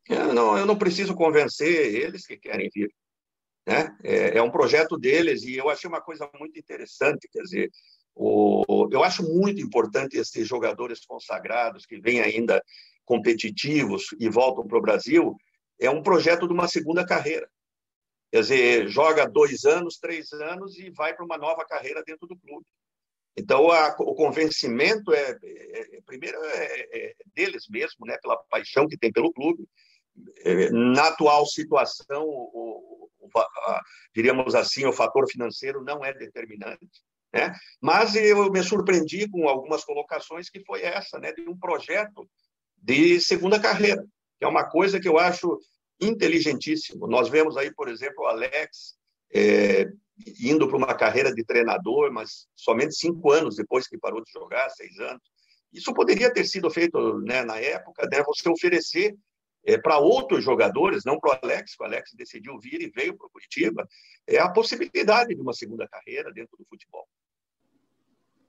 Eu 0.07 0.31
não, 0.31 0.55
eu 0.55 0.63
não 0.63 0.77
preciso 0.77 1.15
convencer 1.15 1.95
eles 1.95 2.27
que 2.27 2.37
querem 2.37 2.69
vir. 2.71 2.93
Né? 3.65 3.97
É, 4.03 4.37
é, 4.37 4.41
um 4.43 4.51
projeto 4.51 4.95
deles 4.95 5.41
e 5.41 5.57
eu 5.57 5.67
achei 5.67 5.87
uma 5.87 6.01
coisa 6.01 6.29
muito 6.39 6.59
interessante, 6.59 7.27
quer 7.27 7.41
dizer, 7.41 7.71
o, 8.13 8.87
eu 8.91 9.03
acho 9.03 9.23
muito 9.23 9.59
importante 9.59 10.17
esses 10.17 10.47
jogadores 10.47 11.03
consagrados 11.03 11.87
que 11.87 11.99
vêm 11.99 12.21
ainda 12.21 12.63
competitivos 13.03 14.13
e 14.19 14.29
voltam 14.29 14.67
para 14.67 14.77
o 14.77 14.83
Brasil, 14.83 15.35
é 15.79 15.89
um 15.89 16.03
projeto 16.03 16.45
de 16.45 16.53
uma 16.53 16.67
segunda 16.67 17.03
carreira. 17.03 17.49
Quer 18.31 18.41
dizer, 18.41 18.87
joga 18.87 19.25
dois 19.25 19.65
anos, 19.65 19.97
três 19.97 20.31
anos 20.31 20.77
e 20.77 20.91
vai 20.91 21.15
para 21.15 21.25
uma 21.25 21.39
nova 21.39 21.65
carreira 21.65 22.03
dentro 22.05 22.27
do 22.27 22.37
clube. 22.37 22.67
Então, 23.37 23.69
a, 23.69 23.95
o 23.99 24.15
convencimento 24.15 25.13
é, 25.13 25.37
é, 25.43 25.97
é 25.97 26.01
primeiro 26.05 26.37
é, 26.43 26.87
é, 26.91 27.15
deles 27.33 27.65
mesmo, 27.69 28.05
né, 28.05 28.17
pela 28.21 28.37
paixão 28.49 28.87
que 28.87 28.97
tem 28.97 29.11
pelo 29.11 29.33
clube. 29.33 29.67
É, 30.45 30.69
na 30.69 31.09
atual 31.09 31.45
situação, 31.45 32.23
o, 32.23 33.09
o, 33.19 33.39
a, 33.39 33.81
diríamos 34.15 34.55
assim, 34.55 34.85
o 34.85 34.93
fator 34.93 35.29
financeiro 35.29 35.83
não 35.83 36.03
é 36.03 36.13
determinante. 36.13 36.87
Né? 37.33 37.53
Mas 37.81 38.15
eu 38.15 38.49
me 38.49 38.63
surpreendi 38.63 39.29
com 39.29 39.49
algumas 39.49 39.83
colocações 39.83 40.49
que 40.49 40.63
foi 40.63 40.83
essa, 40.83 41.19
né, 41.19 41.33
de 41.33 41.41
um 41.41 41.57
projeto 41.57 42.29
de 42.77 43.19
segunda 43.19 43.59
carreira, 43.59 44.01
que 44.39 44.45
é 44.45 44.47
uma 44.47 44.69
coisa 44.69 44.99
que 44.99 45.07
eu 45.07 45.19
acho 45.19 45.59
inteligentíssimo. 45.99 47.07
Nós 47.07 47.27
vemos 47.27 47.57
aí, 47.57 47.73
por 47.73 47.89
exemplo, 47.89 48.23
o 48.23 48.27
Alex 48.27 48.95
é, 49.33 49.87
indo 50.39 50.67
para 50.67 50.77
uma 50.77 50.93
carreira 50.95 51.33
de 51.33 51.43
treinador, 51.43 52.11
mas 52.11 52.47
somente 52.55 52.95
cinco 52.95 53.31
anos 53.31 53.55
depois 53.55 53.87
que 53.87 53.97
parou 53.97 54.23
de 54.23 54.31
jogar, 54.31 54.69
seis 54.69 54.97
anos. 54.99 55.21
Isso 55.73 55.93
poderia 55.93 56.33
ter 56.33 56.45
sido 56.45 56.69
feito 56.69 57.19
né, 57.19 57.43
na 57.43 57.59
época, 57.59 58.07
né, 58.09 58.23
você 58.23 58.49
oferecer 58.49 59.15
é, 59.65 59.77
para 59.77 59.97
outros 59.97 60.43
jogadores, 60.43 61.03
não 61.03 61.19
para 61.19 61.31
o 61.31 61.39
Alex, 61.43 61.75
que 61.75 61.83
o 61.83 61.85
Alex 61.85 62.11
decidiu 62.13 62.57
vir 62.59 62.81
e 62.81 62.89
veio 62.89 63.17
para 63.17 63.27
o 63.27 63.29
Curitiba, 63.29 63.87
é 64.27 64.37
a 64.37 64.49
possibilidade 64.49 65.35
de 65.35 65.41
uma 65.41 65.53
segunda 65.53 65.87
carreira 65.87 66.31
dentro 66.31 66.55
do 66.57 66.65
futebol. 66.65 67.05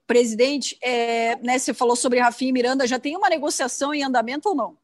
Presidente, 0.06 0.78
é, 0.80 1.36
né, 1.36 1.58
você 1.58 1.74
falou 1.74 1.96
sobre 1.96 2.20
Rafinha 2.20 2.50
e 2.50 2.52
Miranda, 2.52 2.86
já 2.86 2.98
tem 2.98 3.16
uma 3.16 3.28
negociação 3.28 3.92
em 3.92 4.04
andamento 4.04 4.48
ou 4.48 4.54
não? 4.54 4.78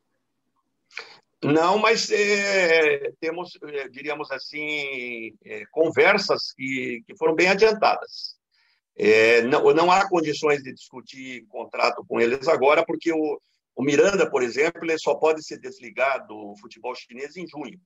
Não, 1.45 1.79
mas 1.79 2.11
é, 2.11 3.13
temos, 3.21 3.59
é, 3.63 3.89
diríamos 3.89 4.31
assim, 4.31 5.35
é, 5.45 5.65
conversas 5.73 6.53
que, 6.53 7.03
que 7.07 7.17
foram 7.17 7.35
bem 7.35 7.49
adiantadas. 7.49 8.37
É, 8.97 9.43
não, 9.43 9.73
não 9.75 9.91
há 9.91 10.09
condições 10.09 10.63
de 10.63 10.73
discutir 10.73 11.45
contrato 11.49 12.05
com 12.07 12.21
eles 12.21 12.47
agora, 12.47 12.85
porque 12.85 13.13
o, 13.13 13.41
o 13.75 13.83
Miranda, 13.83 14.31
por 14.31 14.43
exemplo, 14.43 14.85
ele 14.85 14.97
só 14.99 15.15
pode 15.15 15.45
ser 15.45 15.59
desligado 15.59 16.29
do 16.29 16.55
futebol 16.61 16.95
chinês 16.95 17.37
em 17.37 17.47
junho. 17.49 17.81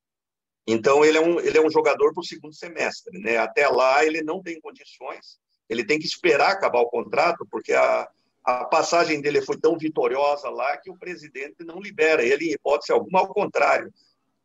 Então, 0.66 1.05
ele 1.05 1.16
é 1.16 1.21
um, 1.21 1.40
ele 1.40 1.57
é 1.57 1.61
um 1.61 1.71
jogador 1.71 2.12
para 2.12 2.21
o 2.21 2.27
segundo 2.27 2.55
semestre. 2.55 3.19
Né? 3.21 3.38
Até 3.38 3.69
lá, 3.69 4.05
ele 4.05 4.23
não 4.23 4.42
tem 4.42 4.61
condições 4.61 5.38
ele 5.69 5.85
tem 5.85 5.99
que 5.99 6.07
esperar 6.07 6.53
acabar 6.53 6.81
o 6.81 6.88
contrato, 6.88 7.47
porque 7.51 7.73
a, 7.73 8.09
a 8.47 8.65
passagem 8.65 9.21
dele 9.21 9.43
foi 9.43 9.59
tão 9.59 9.77
vitoriosa 9.77 10.49
lá 10.49 10.77
que 10.77 10.89
o 10.89 10.97
presidente 10.97 11.65
não 11.65 11.81
libera 11.81 12.23
ele, 12.23 12.47
em 12.47 12.53
hipótese 12.53 12.93
alguma, 12.93 13.19
ao 13.19 13.29
contrário, 13.29 13.93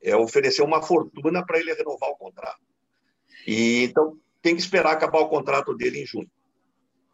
é 0.02 0.16
oferecer 0.16 0.64
uma 0.64 0.82
fortuna 0.82 1.46
para 1.46 1.60
ele 1.60 1.72
renovar 1.72 2.10
o 2.10 2.18
contrato. 2.18 2.60
E 3.46 3.84
então 3.84 4.18
tem 4.42 4.56
que 4.56 4.62
esperar 4.62 4.94
acabar 4.94 5.20
o 5.20 5.30
contrato 5.30 5.76
dele 5.76 6.02
em 6.02 6.06
junho. 6.06 6.30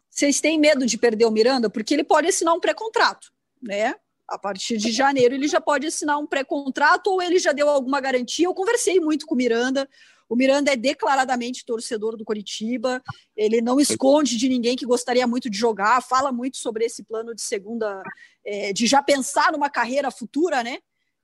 Vocês 0.08 0.40
têm 0.40 0.58
medo 0.58 0.86
de 0.86 0.96
perder 0.96 1.26
o 1.26 1.30
Miranda? 1.30 1.68
Porque 1.68 1.92
ele 1.92 2.04
pode 2.04 2.28
assinar 2.28 2.54
um 2.54 2.60
pré-contrato, 2.60 3.30
né? 3.62 3.94
A 4.26 4.38
partir 4.38 4.78
de 4.78 4.90
janeiro 4.90 5.34
ele 5.34 5.46
já 5.46 5.60
pode 5.60 5.86
assinar 5.86 6.18
um 6.18 6.26
pré-contrato 6.26 7.08
ou 7.08 7.20
ele 7.20 7.38
já 7.38 7.52
deu 7.52 7.68
alguma 7.68 8.00
garantia. 8.00 8.46
Eu 8.46 8.54
conversei 8.54 8.98
muito 8.98 9.26
com 9.26 9.34
o 9.34 9.38
Miranda. 9.38 9.86
O 10.28 10.36
Miranda 10.36 10.72
é 10.72 10.76
declaradamente 10.76 11.64
torcedor 11.64 12.16
do 12.16 12.24
Coritiba, 12.24 13.02
ele 13.34 13.62
não 13.62 13.80
esconde 13.80 14.36
de 14.36 14.48
ninguém 14.48 14.76
que 14.76 14.84
gostaria 14.84 15.26
muito 15.26 15.48
de 15.48 15.56
jogar, 15.56 16.02
fala 16.02 16.30
muito 16.30 16.58
sobre 16.58 16.84
esse 16.84 17.02
plano 17.02 17.34
de 17.34 17.40
segunda, 17.40 18.02
é, 18.44 18.72
de 18.72 18.86
já 18.86 19.02
pensar 19.02 19.52
numa 19.52 19.70
carreira 19.70 20.10
futura, 20.10 20.62
né? 20.62 20.78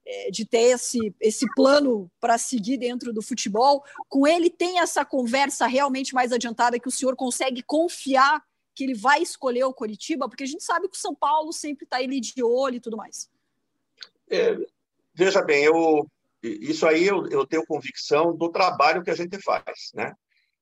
É, 0.07 0.31
de 0.31 0.45
ter 0.45 0.75
esse, 0.75 1.15
esse 1.19 1.47
plano 1.55 2.11
para 2.21 2.37
seguir 2.37 2.77
dentro 2.77 3.11
do 3.13 3.23
futebol. 3.23 3.83
Com 4.07 4.27
ele 4.27 4.51
tem 4.51 4.79
essa 4.79 5.03
conversa 5.03 5.67
realmente 5.67 6.15
mais 6.15 6.31
adiantada 6.31 6.79
que 6.79 6.89
o 6.89 6.91
senhor 6.91 7.17
consegue 7.17 7.63
confiar 7.63 8.43
que 8.75 8.85
ele 8.85 8.95
vai 8.95 9.23
escolher 9.23 9.65
o 9.65 9.73
Coritiba, 9.73 10.29
porque 10.29 10.43
a 10.43 10.47
gente 10.47 10.63
sabe 10.63 10.89
que 10.89 10.97
o 10.97 11.01
São 11.01 11.15
Paulo 11.15 11.53
sempre 11.53 11.85
está 11.85 11.99
ali 11.99 12.21
de 12.21 12.43
olho 12.43 12.77
e 12.77 12.81
tudo 12.81 12.97
mais. 12.97 13.31
É, 14.29 14.59
veja 15.15 15.41
bem, 15.41 15.65
eu 15.65 16.07
isso 16.49 16.87
aí 16.87 17.07
eu, 17.07 17.27
eu 17.29 17.47
tenho 17.47 17.67
convicção 17.67 18.37
do 18.37 18.51
trabalho 18.51 19.03
que 19.03 19.11
a 19.11 19.15
gente 19.15 19.41
faz, 19.41 19.91
né? 19.95 20.13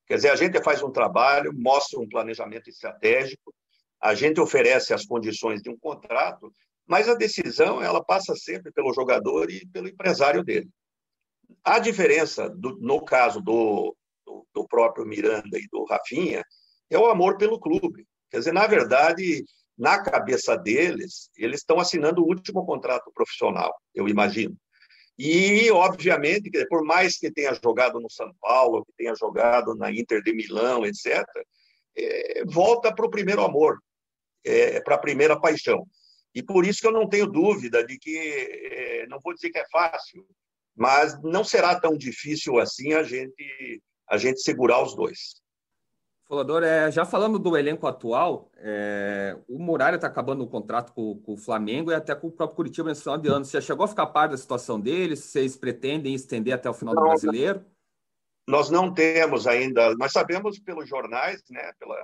Quer 0.07 0.17
dizer, 0.17 0.31
a 0.31 0.37
gente 0.37 0.63
faz 0.63 0.83
um 0.83 0.91
trabalho, 0.91 1.53
mostra 1.55 1.99
um 1.99 2.09
planejamento 2.09 2.69
estratégico, 2.69 3.53
a 4.01 4.15
gente 4.15 4.41
oferece 4.41 4.93
as 4.93 5.07
condições 5.07 5.63
de 5.63 5.71
um 5.71 5.79
contrato, 5.79 6.53
mas 6.87 7.09
a 7.09 7.15
decisão 7.15 7.83
ela 7.83 8.05
passa 8.05 8.35
sempre 8.35 8.73
pelo 8.73 8.93
jogador 8.93 9.51
e 9.51 9.67
pelo 9.69 9.89
empresário 9.89 10.43
dele. 10.43 10.69
A 11.65 11.79
diferença, 11.79 12.49
do, 12.51 12.77
no 12.81 13.05
caso 13.05 13.41
do, 13.41 13.97
do, 14.27 14.47
do, 14.53 14.67
próprio 14.67 15.07
Miranda 15.07 15.59
e 15.59 15.69
do 15.69 15.85
Rafinha, 15.85 16.43
é 16.91 16.99
o 16.99 17.07
amor 17.07 17.37
pelo 17.37 17.61
clube. 17.61 18.07
Quer 18.31 18.39
dizer, 18.39 18.53
na 18.53 18.67
verdade, 18.67 19.45
na 19.79 20.03
cabeça 20.03 20.57
deles, 20.57 21.31
eles 21.37 21.61
estão 21.61 21.79
assinando 21.79 22.23
o 22.23 22.27
último 22.27 22.65
contrato 22.67 23.11
profissional, 23.15 23.73
eu 23.95 24.09
imagino. 24.09 24.57
E, 25.19 25.71
obviamente, 25.71 26.51
por 26.69 26.85
mais 26.85 27.19
que 27.19 27.31
tenha 27.31 27.55
jogado 27.55 28.01
no 28.01 28.11
São 28.11 28.33
Paulo, 28.41 28.85
que 28.85 28.93
tenha 28.97 29.15
jogado 29.15 29.75
na 29.75 29.91
Inter 29.93 30.23
de 30.23 30.33
Milão, 30.33 30.85
etc., 30.87 31.25
é, 31.97 32.45
volta 32.47 32.95
para 32.95 33.05
o 33.05 33.11
primeiro 33.11 33.45
amor, 33.45 33.79
é, 34.45 34.81
para 34.81 34.95
a 34.95 34.99
primeira 34.99 35.39
paixão. 35.39 35.87
E 36.35 36.43
por 36.43 36.65
isso 36.65 36.81
que 36.81 36.87
eu 36.87 36.93
não 36.93 37.09
tenho 37.09 37.27
dúvida 37.27 37.85
de 37.85 37.99
que, 37.99 38.17
é, 38.17 39.07
não 39.07 39.21
vou 39.21 39.35
dizer 39.35 39.51
que 39.51 39.59
é 39.59 39.67
fácil, 39.71 40.27
mas 40.75 41.21
não 41.23 41.45
será 41.45 41.79
tão 41.79 41.97
difícil 41.97 42.59
assim 42.59 42.95
a 42.95 43.03
gente, 43.03 43.83
a 44.09 44.17
gente 44.17 44.41
segurar 44.41 44.83
os 44.83 44.97
dois. 44.97 45.42
Folador, 46.33 46.63
é, 46.63 46.91
já 46.91 47.05
falando 47.05 47.39
do 47.39 47.59
elenco 47.59 47.87
atual, 47.87 48.51
é, 48.57 49.37
o 49.47 49.59
Muralha 49.59 49.97
está 49.97 50.07
acabando 50.07 50.43
o 50.43 50.47
contrato 50.47 50.91
com, 50.95 51.21
com, 51.21 51.35
o 51.35 51.37
Flamengo 51.37 51.93
e 51.93 51.95
até 51.95 52.15
com 52.15 52.29
o 52.29 52.33
próprio 52.33 52.57
Curitiba 52.57 52.89
nesse 52.89 53.03
final 53.03 53.19
de 53.19 53.29
ano. 53.29 53.45
Você 53.45 53.61
chegou 53.61 53.85
a 53.85 53.89
ficar 53.89 54.07
par 54.07 54.31
da 54.31 54.37
situação 54.39 54.81
deles? 54.81 55.19
Vocês 55.19 55.59
pretendem 55.59 56.15
estender 56.15 56.55
até 56.55 56.71
o 56.71 56.73
final 56.73 56.95
não, 56.95 57.03
do 57.03 57.09
brasileiro? 57.09 57.63
Nós 58.49 58.71
não 58.71 58.95
temos 58.95 59.47
ainda, 59.47 59.95
nós 59.97 60.11
sabemos 60.11 60.59
pelos 60.59 60.89
jornais, 60.89 61.43
né, 61.51 61.71
pela, 61.79 62.03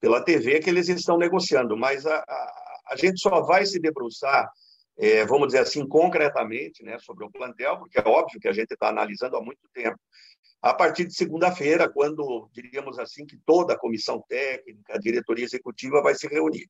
pela 0.00 0.24
TV, 0.24 0.58
que 0.58 0.68
eles 0.68 0.88
estão 0.88 1.16
negociando, 1.16 1.76
mas 1.76 2.04
a, 2.06 2.16
a, 2.16 2.82
a 2.90 2.96
gente 2.96 3.20
só 3.20 3.40
vai 3.40 3.64
se 3.64 3.78
debruçar, 3.78 4.50
é, 4.98 5.24
vamos 5.24 5.46
dizer 5.46 5.60
assim, 5.60 5.86
concretamente, 5.86 6.82
né, 6.82 6.98
sobre 6.98 7.24
o 7.24 7.30
plantel, 7.30 7.78
porque 7.78 8.00
é 8.00 8.04
óbvio 8.04 8.40
que 8.40 8.48
a 8.48 8.52
gente 8.52 8.72
está 8.72 8.88
analisando 8.88 9.36
há 9.36 9.40
muito 9.40 9.62
tempo 9.72 10.00
a 10.64 10.72
partir 10.72 11.04
de 11.04 11.14
segunda-feira, 11.14 11.90
quando, 11.90 12.48
diríamos 12.50 12.98
assim, 12.98 13.26
que 13.26 13.36
toda 13.44 13.74
a 13.74 13.78
comissão 13.78 14.24
técnica, 14.26 14.94
a 14.94 14.98
diretoria 14.98 15.44
executiva 15.44 16.00
vai 16.00 16.14
se 16.14 16.26
reunir. 16.26 16.66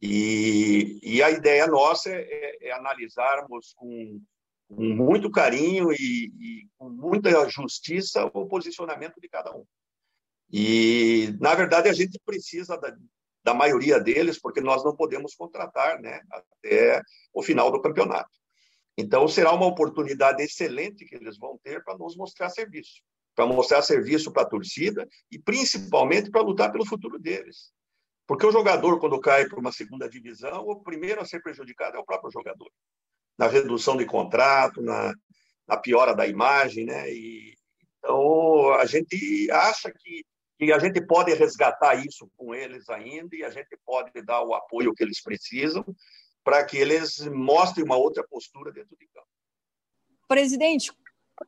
E, 0.00 0.98
e 1.02 1.22
a 1.22 1.30
ideia 1.30 1.66
nossa 1.66 2.08
é, 2.08 2.56
é 2.62 2.72
analisarmos 2.72 3.74
com, 3.76 4.22
com, 4.66 4.82
muito 4.82 5.30
carinho 5.30 5.92
e, 5.92 6.32
e, 6.40 6.68
com 6.78 6.88
muita 6.88 7.46
justiça 7.50 8.24
o 8.24 8.46
posicionamento 8.46 9.20
de 9.20 9.28
cada 9.28 9.54
um. 9.54 9.66
E, 10.50 11.36
na 11.38 11.54
verdade, 11.54 11.90
a 11.90 11.92
gente 11.92 12.18
precisa 12.24 12.78
da, 12.78 12.96
da 13.44 13.52
maioria 13.52 14.00
deles, 14.00 14.40
porque 14.40 14.62
nós 14.62 14.82
não 14.82 14.96
podemos 14.96 15.34
contratar 15.34 16.00
né, 16.00 16.22
até 16.30 17.02
o 17.34 17.42
final 17.42 17.70
do 17.70 17.82
campeonato. 17.82 18.30
Então, 18.96 19.28
será 19.28 19.52
uma 19.52 19.66
oportunidade 19.66 20.42
excelente 20.42 21.04
que 21.04 21.16
eles 21.16 21.36
vão 21.36 21.58
ter 21.62 21.84
para 21.84 21.98
nos 21.98 22.16
mostrar 22.16 22.48
serviço 22.48 23.02
para 23.36 23.46
mostrar 23.46 23.82
serviço 23.82 24.32
para 24.32 24.42
a 24.42 24.48
torcida 24.48 25.06
e 25.30 25.38
principalmente 25.38 26.30
para 26.30 26.40
lutar 26.40 26.72
pelo 26.72 26.86
futuro 26.86 27.18
deles. 27.18 27.70
Porque 28.26 28.46
o 28.46 28.50
jogador, 28.50 28.98
quando 28.98 29.20
cai 29.20 29.46
para 29.46 29.60
uma 29.60 29.70
segunda 29.70 30.08
divisão, 30.08 30.66
o 30.66 30.82
primeiro 30.82 31.20
a 31.20 31.24
ser 31.24 31.42
prejudicado 31.42 31.96
é 31.96 32.00
o 32.00 32.04
próprio 32.04 32.32
jogador. 32.32 32.68
Na 33.38 33.46
redução 33.46 33.96
de 33.96 34.06
contrato, 34.06 34.80
na, 34.80 35.12
na 35.68 35.76
piora 35.76 36.14
da 36.14 36.26
imagem, 36.26 36.86
né? 36.86 37.12
E, 37.12 37.54
Então, 37.98 38.72
a 38.72 38.86
gente 38.86 39.50
acha 39.50 39.92
que, 39.92 40.24
que 40.58 40.72
a 40.72 40.78
gente 40.78 41.00
pode 41.06 41.32
resgatar 41.34 41.94
isso 41.94 42.28
com 42.36 42.54
eles 42.54 42.88
ainda 42.88 43.36
e 43.36 43.44
a 43.44 43.50
gente 43.50 43.76
pode 43.84 44.10
dar 44.22 44.42
o 44.42 44.54
apoio 44.54 44.94
que 44.94 45.04
eles 45.04 45.22
precisam 45.22 45.84
para 46.42 46.64
que 46.64 46.78
eles 46.78 47.18
mostrem 47.26 47.84
uma 47.84 47.96
outra 47.96 48.26
postura 48.26 48.72
dentro 48.72 48.96
de 48.96 49.06
campo. 49.08 49.28
Presidente, 50.26 50.90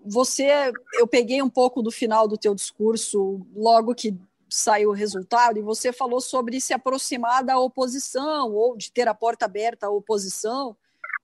você, 0.05 0.72
eu 0.94 1.07
peguei 1.07 1.42
um 1.42 1.51
pouco 1.51 1.83
do 1.83 1.90
final 1.90 2.29
do 2.29 2.37
teu 2.37 2.55
discurso, 2.55 3.46
logo 3.55 3.94
que 3.94 4.16
saiu 4.48 4.90
o 4.90 4.94
resultado, 4.94 5.59
e 5.59 5.62
você 5.62 5.92
falou 5.92 6.20
sobre 6.20 6.61
se 6.61 6.72
aproximar 6.72 7.44
da 7.44 7.59
oposição, 7.59 8.53
ou 8.53 8.77
de 8.77 8.90
ter 8.90 9.09
a 9.09 9.14
porta 9.14 9.44
aberta 9.44 9.87
à 9.87 9.90
oposição. 9.90 10.77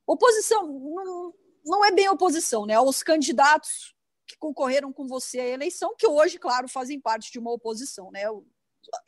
Oposição 0.06 0.66
não, 0.66 1.34
não 1.64 1.84
é 1.84 1.90
bem 1.90 2.08
oposição, 2.08 2.66
né? 2.66 2.78
Os 2.78 3.02
candidatos 3.02 3.94
que 4.26 4.36
concorreram 4.36 4.92
com 4.92 5.06
você 5.06 5.40
à 5.40 5.48
eleição, 5.48 5.94
que 5.96 6.06
hoje, 6.06 6.38
claro, 6.38 6.68
fazem 6.68 7.00
parte 7.00 7.32
de 7.32 7.38
uma 7.38 7.52
oposição, 7.52 8.10
né? 8.10 8.30
O 8.30 8.44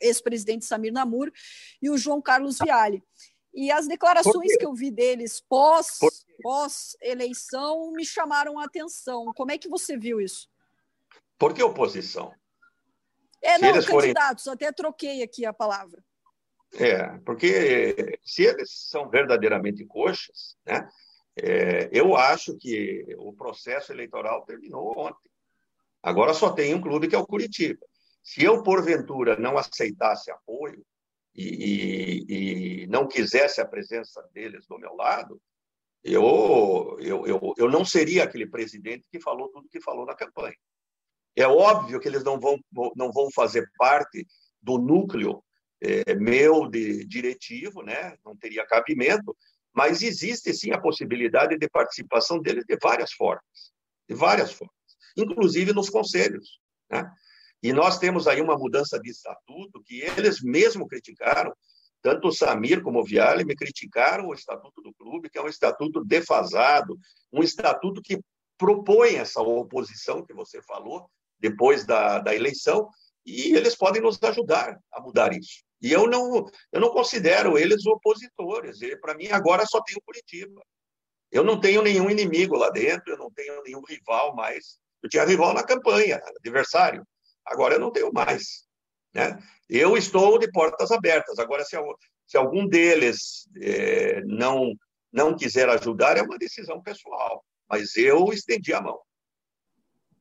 ex-presidente 0.01 0.65
Samir 0.65 0.91
Namur 0.91 1.31
e 1.81 1.89
o 1.89 1.97
João 1.97 2.21
Carlos 2.21 2.57
Viale. 2.57 3.03
E 3.57 3.71
as 3.71 3.87
declarações 3.87 4.55
que 4.55 4.63
eu 4.67 4.71
vi 4.75 4.91
deles 4.91 5.41
pós, 5.41 5.97
pós 6.43 6.95
eleição 7.01 7.91
me 7.91 8.05
chamaram 8.05 8.59
a 8.59 8.65
atenção. 8.65 9.33
Como 9.35 9.51
é 9.51 9.57
que 9.57 9.67
você 9.67 9.97
viu 9.97 10.21
isso? 10.21 10.47
Por 11.39 11.55
que 11.55 11.63
oposição? 11.63 12.31
É, 13.41 13.57
não, 13.57 13.73
candidatos, 13.83 14.43
forem... 14.43 14.55
até 14.55 14.71
troquei 14.71 15.23
aqui 15.23 15.43
a 15.43 15.51
palavra. 15.51 16.05
É, 16.75 17.17
porque 17.25 18.19
se 18.23 18.43
eles 18.43 18.69
são 18.71 19.09
verdadeiramente 19.09 19.83
coxas, 19.85 20.55
né, 20.63 20.87
é, 21.35 21.89
eu 21.91 22.15
acho 22.15 22.55
que 22.59 23.07
o 23.17 23.33
processo 23.33 23.91
eleitoral 23.91 24.45
terminou 24.45 24.93
ontem. 24.99 25.31
Agora 26.03 26.31
só 26.35 26.51
tem 26.51 26.75
um 26.75 26.81
clube 26.81 27.07
que 27.07 27.15
é 27.15 27.17
o 27.17 27.25
Curitiba. 27.25 27.83
Se 28.21 28.43
eu, 28.43 28.61
porventura, 28.61 29.35
não 29.35 29.57
aceitasse 29.57 30.29
apoio, 30.29 30.85
e, 31.37 31.43
e, 31.43 32.83
e, 32.83 32.87
não 32.87 33.07
quisesse 33.07 33.61
a 33.61 33.67
presença 33.67 34.27
deles 34.33 34.65
do 34.67 34.79
meu 34.79 34.95
lado, 34.95 35.39
eu, 36.03 36.97
eu, 36.99 37.27
eu, 37.27 37.53
eu 37.57 37.69
não 37.69 37.85
seria 37.85 38.23
aquele 38.23 38.47
presidente 38.47 39.07
que 39.11 39.19
falou 39.19 39.49
tudo 39.49 39.69
que 39.69 39.81
falou 39.81 40.05
na 40.05 40.15
campanha. 40.15 40.55
É 41.35 41.47
óbvio 41.47 41.99
que 41.99 42.07
eles 42.07 42.23
não 42.23 42.39
vão, 42.39 42.59
não 42.95 43.11
vão 43.11 43.29
fazer 43.31 43.69
parte 43.77 44.25
do 44.61 44.79
núcleo 44.79 45.43
é, 45.79 46.15
meu 46.15 46.67
de 46.67 47.05
diretivo, 47.05 47.83
né? 47.83 48.17
não 48.25 48.35
teria 48.35 48.65
cabimento, 48.65 49.37
mas 49.73 50.01
existe 50.01 50.51
sim 50.53 50.71
a 50.71 50.81
possibilidade 50.81 51.55
de 51.57 51.69
participação 51.69 52.41
deles 52.41 52.65
de 52.65 52.75
várias 52.81 53.13
formas, 53.13 53.71
de 54.09 54.15
várias 54.15 54.51
formas, 54.51 54.75
inclusive 55.15 55.73
nos 55.73 55.89
conselhos. 55.89 56.59
Né? 56.89 57.07
E 57.61 57.73
nós 57.73 57.97
temos 57.97 58.27
aí 58.27 58.41
uma 58.41 58.57
mudança 58.57 58.99
de 58.99 59.09
estatuto 59.09 59.81
que 59.83 60.01
eles 60.01 60.41
mesmo 60.41 60.87
criticaram, 60.87 61.53
tanto 62.01 62.27
o 62.27 62.31
Samir 62.31 62.81
como 62.81 62.99
o 62.99 63.03
Viale 63.03 63.43
me 63.43 63.55
criticaram 63.55 64.27
o 64.27 64.33
estatuto 64.33 64.81
do 64.81 64.93
clube, 64.93 65.29
que 65.29 65.37
é 65.37 65.41
um 65.41 65.47
estatuto 65.47 66.03
defasado, 66.05 66.97
um 67.33 67.41
estatuto 67.41 68.01
que 68.01 68.19
propõe 68.57 69.15
essa 69.15 69.41
oposição 69.41 70.25
que 70.25 70.33
você 70.33 70.61
falou 70.61 71.09
depois 71.39 71.85
da, 71.85 72.19
da 72.19 72.35
eleição, 72.35 72.89
e 73.25 73.55
eles 73.55 73.75
podem 73.75 74.01
nos 74.01 74.21
ajudar 74.23 74.79
a 74.91 75.01
mudar 75.01 75.33
isso. 75.33 75.63
E 75.81 75.91
eu 75.91 76.07
não, 76.07 76.45
eu 76.71 76.81
não 76.81 76.89
considero 76.89 77.57
eles 77.57 77.85
opositores. 77.85 78.79
Para 79.01 79.15
mim, 79.15 79.27
agora 79.27 79.65
só 79.65 79.81
tem 79.81 79.95
o 79.97 80.01
Curitiba. 80.01 80.61
Eu 81.31 81.43
não 81.43 81.59
tenho 81.59 81.81
nenhum 81.81 82.09
inimigo 82.09 82.55
lá 82.55 82.69
dentro, 82.69 83.11
eu 83.11 83.17
não 83.17 83.29
tenho 83.29 83.61
nenhum 83.63 83.81
rival 83.81 84.33
mais. 84.35 84.79
Eu 85.03 85.09
tinha 85.09 85.25
rival 85.25 85.53
na 85.53 85.63
campanha, 85.63 86.21
adversário. 86.37 87.05
Agora 87.47 87.75
eu 87.75 87.79
não 87.79 87.91
tenho 87.91 88.11
mais. 88.11 88.65
Né? 89.13 89.37
Eu 89.69 89.97
estou 89.97 90.37
de 90.37 90.51
portas 90.51 90.91
abertas. 90.91 91.39
Agora, 91.39 91.63
se, 91.63 91.75
se 92.25 92.37
algum 92.37 92.67
deles 92.67 93.47
é, 93.61 94.21
não, 94.25 94.73
não 95.11 95.35
quiser 95.35 95.69
ajudar, 95.69 96.17
é 96.17 96.21
uma 96.21 96.37
decisão 96.37 96.81
pessoal. 96.81 97.43
Mas 97.69 97.95
eu 97.95 98.31
estendi 98.31 98.73
a 98.73 98.81
mão. 98.81 98.99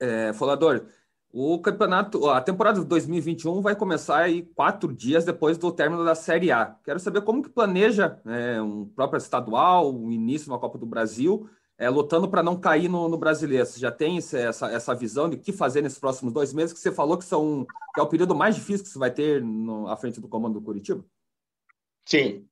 É, 0.00 0.32
Folador, 0.32 0.86
o 1.32 1.58
campeonato, 1.60 2.28
a 2.30 2.40
temporada 2.40 2.80
de 2.80 2.86
2021 2.86 3.60
vai 3.60 3.76
começar 3.76 4.22
aí 4.22 4.42
quatro 4.54 4.92
dias 4.94 5.24
depois 5.24 5.58
do 5.58 5.72
término 5.72 6.04
da 6.04 6.14
Série 6.14 6.50
A. 6.50 6.76
Quero 6.84 6.98
saber 6.98 7.22
como 7.22 7.42
que 7.42 7.50
planeja 7.50 8.20
é, 8.26 8.60
um 8.60 8.86
próprio 8.86 9.18
estadual, 9.18 9.92
o 9.92 10.06
um 10.06 10.12
início 10.12 10.50
na 10.50 10.58
Copa 10.58 10.78
do 10.78 10.86
Brasil 10.86 11.48
é, 11.78 11.88
lutando 11.88 12.28
para 12.28 12.42
não 12.42 12.58
cair 12.58 12.88
no, 12.88 13.08
no, 13.08 13.18
brasileiro. 13.18 13.66
Você 13.66 13.78
já 13.78 13.90
tem 13.90 14.18
essa, 14.18 14.38
essa 14.38 14.94
visão 14.94 15.28
de 15.28 15.36
o 15.36 15.40
que 15.40 15.52
fazer 15.52 15.82
nesses 15.82 15.98
próximos 15.98 16.32
dois 16.32 16.52
meses, 16.52 16.72
que 16.72 16.78
você 16.78 16.90
falou 16.90 17.18
que, 17.18 17.24
são, 17.24 17.66
que 17.94 18.00
é 18.00 18.02
o 18.02 18.08
período 18.08 18.34
mais 18.34 18.54
difícil 18.54 18.84
que 18.84 18.90
você 18.90 18.98
vai 18.98 19.10
ter 19.10 19.42
no, 19.42 19.88
à 19.88 19.96
frente 19.96 20.20
do 20.20 20.28
comando 20.28 20.58
do 20.58 20.64
Curitiba? 20.64 21.04
Sim. 22.06 22.48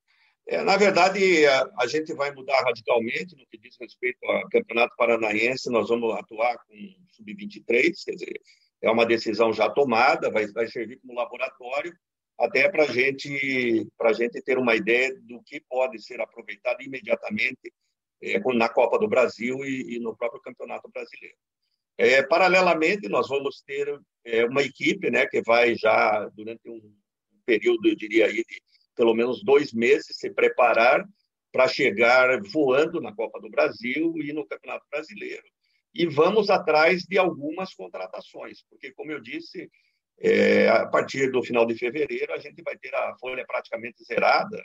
É, 0.46 0.62
na 0.62 0.76
verdade, 0.76 1.46
a, 1.46 1.70
a, 1.78 1.86
gente 1.86 2.12
vai 2.12 2.30
mudar 2.30 2.62
radicalmente 2.62 3.34
no 3.34 3.46
que 3.46 3.56
diz 3.56 3.76
respeito 3.80 4.18
ao 4.26 4.46
Campeonato 4.50 4.94
Paranaense. 4.96 5.70
Nós 5.70 5.88
vamos 5.88 6.14
atuar 6.14 6.58
com 6.66 6.74
sub-23, 7.12 7.92
quer 8.04 8.12
dizer, 8.12 8.40
é 8.82 8.90
uma 8.90 9.06
decisão 9.06 9.54
já 9.54 9.70
tomada, 9.70 10.30
vai, 10.30 10.46
vai 10.48 10.66
servir 10.66 11.00
como 11.00 11.14
laboratório, 11.14 11.96
até 12.38 12.68
para 12.68 12.84
gente, 12.86 13.88
a 14.02 14.12
gente 14.12 14.42
ter 14.42 14.58
uma 14.58 14.74
ideia 14.74 15.14
do 15.22 15.42
que 15.44 15.62
pode 15.66 16.02
ser 16.02 16.20
aproveitado 16.20 16.82
imediatamente 16.82 17.72
é, 18.24 18.54
na 18.54 18.68
Copa 18.68 18.98
do 18.98 19.08
Brasil 19.08 19.64
e, 19.64 19.96
e, 19.96 19.98
no 20.00 20.16
próprio 20.16 20.40
Campeonato 20.40 20.88
Brasileiro. 20.90 21.36
É, 21.96 22.22
paralelamente, 22.22 23.08
nós 23.08 23.28
vamos 23.28 23.62
ter 23.62 24.00
é, 24.24 24.44
uma 24.44 24.62
equipe 24.62 25.10
né, 25.10 25.26
que 25.26 25.42
vai 25.42 25.74
já, 25.76 26.28
durante 26.34 26.68
um 26.68 26.80
período, 27.44 27.86
eu 27.86 27.94
diria, 27.94 28.26
aí, 28.26 28.36
de 28.36 28.62
pelo 28.96 29.14
menos 29.14 29.42
dois 29.42 29.72
meses, 29.72 30.16
se 30.16 30.30
preparar 30.30 31.04
para 31.52 31.68
chegar 31.68 32.40
voando 32.52 33.00
na 33.00 33.14
Copa 33.14 33.40
do 33.40 33.50
Brasil 33.50 34.14
e 34.16 34.32
no 34.32 34.46
Campeonato 34.46 34.86
Brasileiro. 34.90 35.44
E 35.94 36.06
vamos 36.06 36.50
atrás 36.50 37.02
de 37.02 37.18
algumas 37.18 37.74
contratações, 37.74 38.64
porque, 38.68 38.92
como 38.92 39.12
eu 39.12 39.20
disse, 39.20 39.70
é, 40.20 40.68
a 40.68 40.86
partir 40.86 41.30
do 41.30 41.42
final 41.42 41.66
de 41.66 41.76
fevereiro, 41.76 42.32
a 42.32 42.38
gente 42.38 42.62
vai 42.62 42.76
ter 42.76 42.94
a 42.94 43.16
folha 43.18 43.44
praticamente 43.46 44.02
zerada 44.04 44.64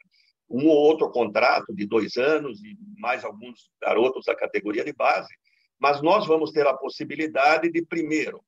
um 0.49 0.67
ou 0.67 0.75
outro 0.75 1.09
contrato 1.11 1.73
de 1.73 1.85
dois 1.85 2.17
anos 2.17 2.63
e 2.63 2.77
mais 2.97 3.23
alguns 3.23 3.69
garotos 3.81 4.25
da 4.25 4.35
categoria 4.35 4.83
de 4.83 4.93
base, 4.93 5.33
mas 5.79 6.01
nós 6.01 6.25
vamos 6.25 6.51
ter 6.51 6.65
a 6.67 6.73
possibilidade 6.73 7.71
de, 7.71 7.85
primeiro, 7.85 8.43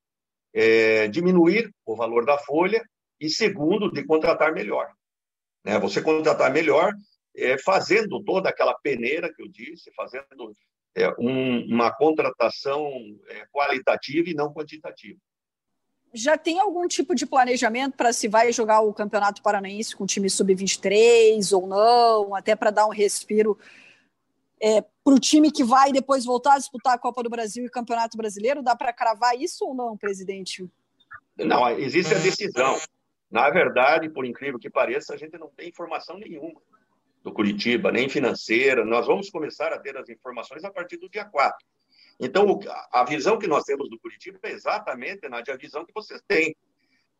é, 0.53 1.07
diminuir 1.07 1.71
o 1.85 1.95
valor 1.95 2.25
da 2.25 2.37
folha 2.37 2.83
e, 3.19 3.29
segundo, 3.29 3.91
de 3.91 4.03
contratar 4.03 4.51
melhor. 4.53 4.91
Né? 5.63 5.79
Você 5.79 6.01
contratar 6.01 6.51
melhor 6.51 6.93
é, 7.35 7.57
fazendo 7.57 8.21
toda 8.23 8.49
aquela 8.49 8.73
peneira 8.73 9.33
que 9.33 9.41
eu 9.41 9.47
disse, 9.47 9.91
fazendo 9.95 10.53
é, 10.95 11.07
um, 11.19 11.65
uma 11.73 11.91
contratação 11.91 12.91
é, 13.27 13.45
qualitativa 13.51 14.29
e 14.29 14.33
não 14.33 14.53
quantitativa 14.53 15.19
já 16.13 16.37
tem 16.37 16.59
algum 16.59 16.87
tipo 16.87 17.15
de 17.15 17.25
planejamento 17.25 17.95
para 17.95 18.11
se 18.11 18.27
vai 18.27 18.51
jogar 18.51 18.81
o 18.81 18.93
Campeonato 18.93 19.41
Paranaense 19.41 19.95
com 19.95 20.03
o 20.03 20.07
time 20.07 20.29
sub-23 20.29 21.55
ou 21.55 21.67
não, 21.67 22.35
até 22.35 22.55
para 22.55 22.71
dar 22.71 22.85
um 22.85 22.91
respiro 22.91 23.57
é, 24.61 24.81
para 24.81 25.13
o 25.13 25.19
time 25.19 25.51
que 25.51 25.63
vai 25.63 25.91
depois 25.91 26.23
voltar 26.23 26.53
a 26.53 26.59
disputar 26.59 26.93
a 26.93 26.97
Copa 26.97 27.23
do 27.23 27.29
Brasil 27.29 27.63
e 27.63 27.67
o 27.67 27.71
Campeonato 27.71 28.15
Brasileiro? 28.15 28.61
Dá 28.61 28.75
para 28.75 28.93
cravar 28.93 29.35
isso 29.35 29.65
ou 29.65 29.73
não, 29.73 29.97
presidente? 29.97 30.69
Não, 31.35 31.67
existe 31.71 32.13
a 32.13 32.19
decisão. 32.19 32.77
Na 33.29 33.49
verdade, 33.49 34.09
por 34.09 34.25
incrível 34.25 34.59
que 34.59 34.69
pareça, 34.69 35.13
a 35.13 35.17
gente 35.17 35.37
não 35.37 35.49
tem 35.49 35.69
informação 35.69 36.17
nenhuma 36.19 36.61
do 37.23 37.33
Curitiba, 37.33 37.91
nem 37.91 38.07
financeira. 38.07 38.85
Nós 38.85 39.07
vamos 39.07 39.29
começar 39.29 39.73
a 39.73 39.79
ter 39.79 39.97
as 39.97 40.09
informações 40.09 40.63
a 40.63 40.71
partir 40.71 40.97
do 40.97 41.09
dia 41.09 41.25
4. 41.25 41.57
Então, 42.19 42.59
a 42.91 43.03
visão 43.03 43.37
que 43.37 43.47
nós 43.47 43.63
temos 43.63 43.89
do 43.89 43.99
Curitiba 43.99 44.39
é 44.43 44.51
exatamente, 44.51 45.27
Nádia, 45.27 45.53
a 45.53 45.57
visão 45.57 45.85
que 45.85 45.93
vocês 45.93 46.21
têm. 46.27 46.55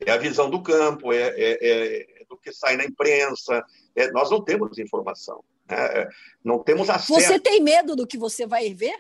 É 0.03 0.11
a 0.11 0.17
visão 0.17 0.49
do 0.49 0.63
campo, 0.63 1.13
é, 1.13 1.29
é, 1.37 2.21
é 2.21 2.25
do 2.27 2.35
que 2.37 2.51
sai 2.51 2.75
na 2.75 2.83
imprensa. 2.83 3.63
É, 3.95 4.11
nós 4.11 4.31
não 4.31 4.43
temos 4.43 4.77
informação. 4.79 5.43
Né? 5.69 6.07
Não 6.43 6.63
temos 6.63 6.89
acesso. 6.89 7.13
Você 7.13 7.39
tem 7.39 7.61
medo 7.61 7.95
do 7.95 8.07
que 8.07 8.17
você 8.17 8.47
vai 8.47 8.73
ver? 8.73 8.97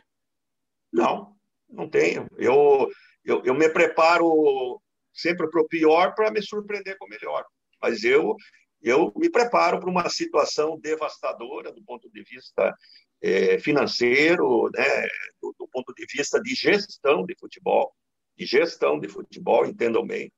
Não, 0.91 1.35
não 1.67 1.89
tenho. 1.89 2.27
Eu, 2.37 2.87
eu, 3.25 3.41
eu 3.43 3.55
me 3.55 3.67
preparo 3.69 4.79
sempre 5.13 5.49
para 5.49 5.61
o 5.61 5.67
pior 5.67 6.13
para 6.13 6.31
me 6.31 6.41
surpreender 6.41 6.97
com 6.97 7.05
o 7.05 7.09
melhor. 7.09 7.45
Mas 7.81 8.03
eu, 8.03 8.35
eu 8.81 9.11
me 9.15 9.29
preparo 9.29 9.79
para 9.79 9.89
uma 9.89 10.09
situação 10.09 10.79
devastadora 10.79 11.71
do 11.71 11.83
ponto 11.83 12.09
de 12.09 12.23
vista 12.23 12.75
é, 13.21 13.59
financeiro, 13.59 14.69
né, 14.73 15.07
do, 15.41 15.55
do, 15.57 15.67
ponto 15.67 15.93
de 15.93 16.05
vista 16.11 16.41
de 16.41 16.55
gestão 16.55 17.25
de 17.25 17.35
futebol, 17.39 17.93
de 18.35 18.45
gestão 18.45 18.99
de 18.99 19.07
futebol, 19.07 19.65
entendam 19.65 20.05
bem. 20.05 20.31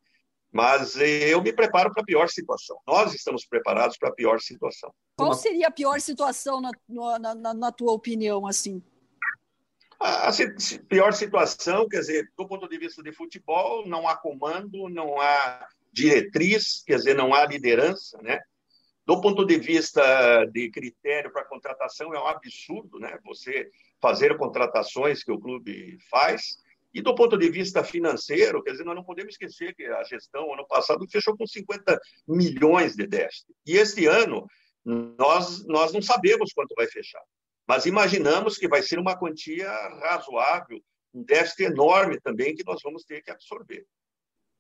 Mas 0.52 0.96
eu 0.96 1.42
me 1.42 1.52
preparo 1.52 1.92
para 1.92 2.04
a 2.04 2.06
pior 2.06 2.30
situação. 2.30 2.78
Nós 2.86 3.14
estamos 3.16 3.44
preparados 3.44 3.98
para 3.98 4.10
a 4.10 4.14
pior 4.14 4.40
situação. 4.40 4.94
Qual 5.16 5.34
seria 5.34 5.68
a 5.68 5.72
pior 5.72 6.00
situação 6.00 6.62
na, 6.62 6.72
na, 6.88 7.34
na, 7.34 7.54
na 7.56 7.72
tua 7.72 7.92
opinião, 7.92 8.46
assim? 8.46 8.84
A, 10.00 10.30
a 10.30 10.32
pior 10.88 11.12
situação, 11.14 11.88
quer 11.88 12.02
dizer, 12.02 12.32
do 12.38 12.48
ponto 12.48 12.68
de 12.68 12.78
vista 12.78 13.02
de 13.02 13.12
futebol, 13.12 13.88
não 13.88 14.08
há 14.08 14.16
comando, 14.16 14.88
não 14.90 15.20
há 15.20 15.68
diretriz, 15.92 16.84
quer 16.86 16.98
dizer, 16.98 17.16
não 17.16 17.34
há 17.34 17.46
liderança, 17.48 18.22
né? 18.22 18.40
Do 19.06 19.20
ponto 19.20 19.45
de 19.45 19.58
vista 19.58 20.45
de 20.45 20.70
critério 20.72 21.32
para 21.32 21.43
contratação, 21.45 22.14
é 22.14 22.20
um 22.20 22.28
absurdo, 22.28 22.99
né? 22.99 23.20
Você 23.26 23.70
fazer 24.01 24.38
contratações 24.38 25.24
que 25.24 25.32
o 25.32 25.39
clube 25.39 25.97
faz. 26.10 26.58
E 26.93 27.01
do 27.01 27.16
ponto 27.16 27.38
de 27.38 27.49
vista 27.49 27.84
financeiro, 27.84 28.64
quer 28.64 28.72
dizer, 28.72 28.84
nós 28.84 28.95
não 28.95 29.04
podemos 29.04 29.34
esquecer 29.34 29.74
que 29.76 29.84
a 29.86 30.04
gestão, 30.04 30.54
ano 30.54 30.66
passado, 30.68 31.06
fechou 31.10 31.36
com 31.36 31.45
50 31.45 31.99
milhões 32.28 32.95
de 32.95 33.08
déficit. 33.08 33.47
E 33.66 33.78
este 33.78 34.06
ano, 34.06 34.45
nós, 34.86 35.66
nós 35.66 35.91
não 35.91 36.01
sabemos 36.01 36.54
quanto 36.54 36.76
vai 36.76 36.88
fechar. 36.88 37.24
Mas 37.68 37.86
imaginamos 37.86 38.58
que 38.58 38.68
vai 38.68 38.82
ser 38.82 38.99
uma 38.99 39.18
quantia 39.18 39.70
razoável, 40.01 40.80
um 41.14 41.24
déficit 41.24 41.64
enorme 41.64 42.20
também 42.22 42.56
que 42.56 42.66
nós 42.66 42.80
vamos 42.84 43.04
ter 43.04 43.22
que 43.22 43.32
absorver. 43.32 43.86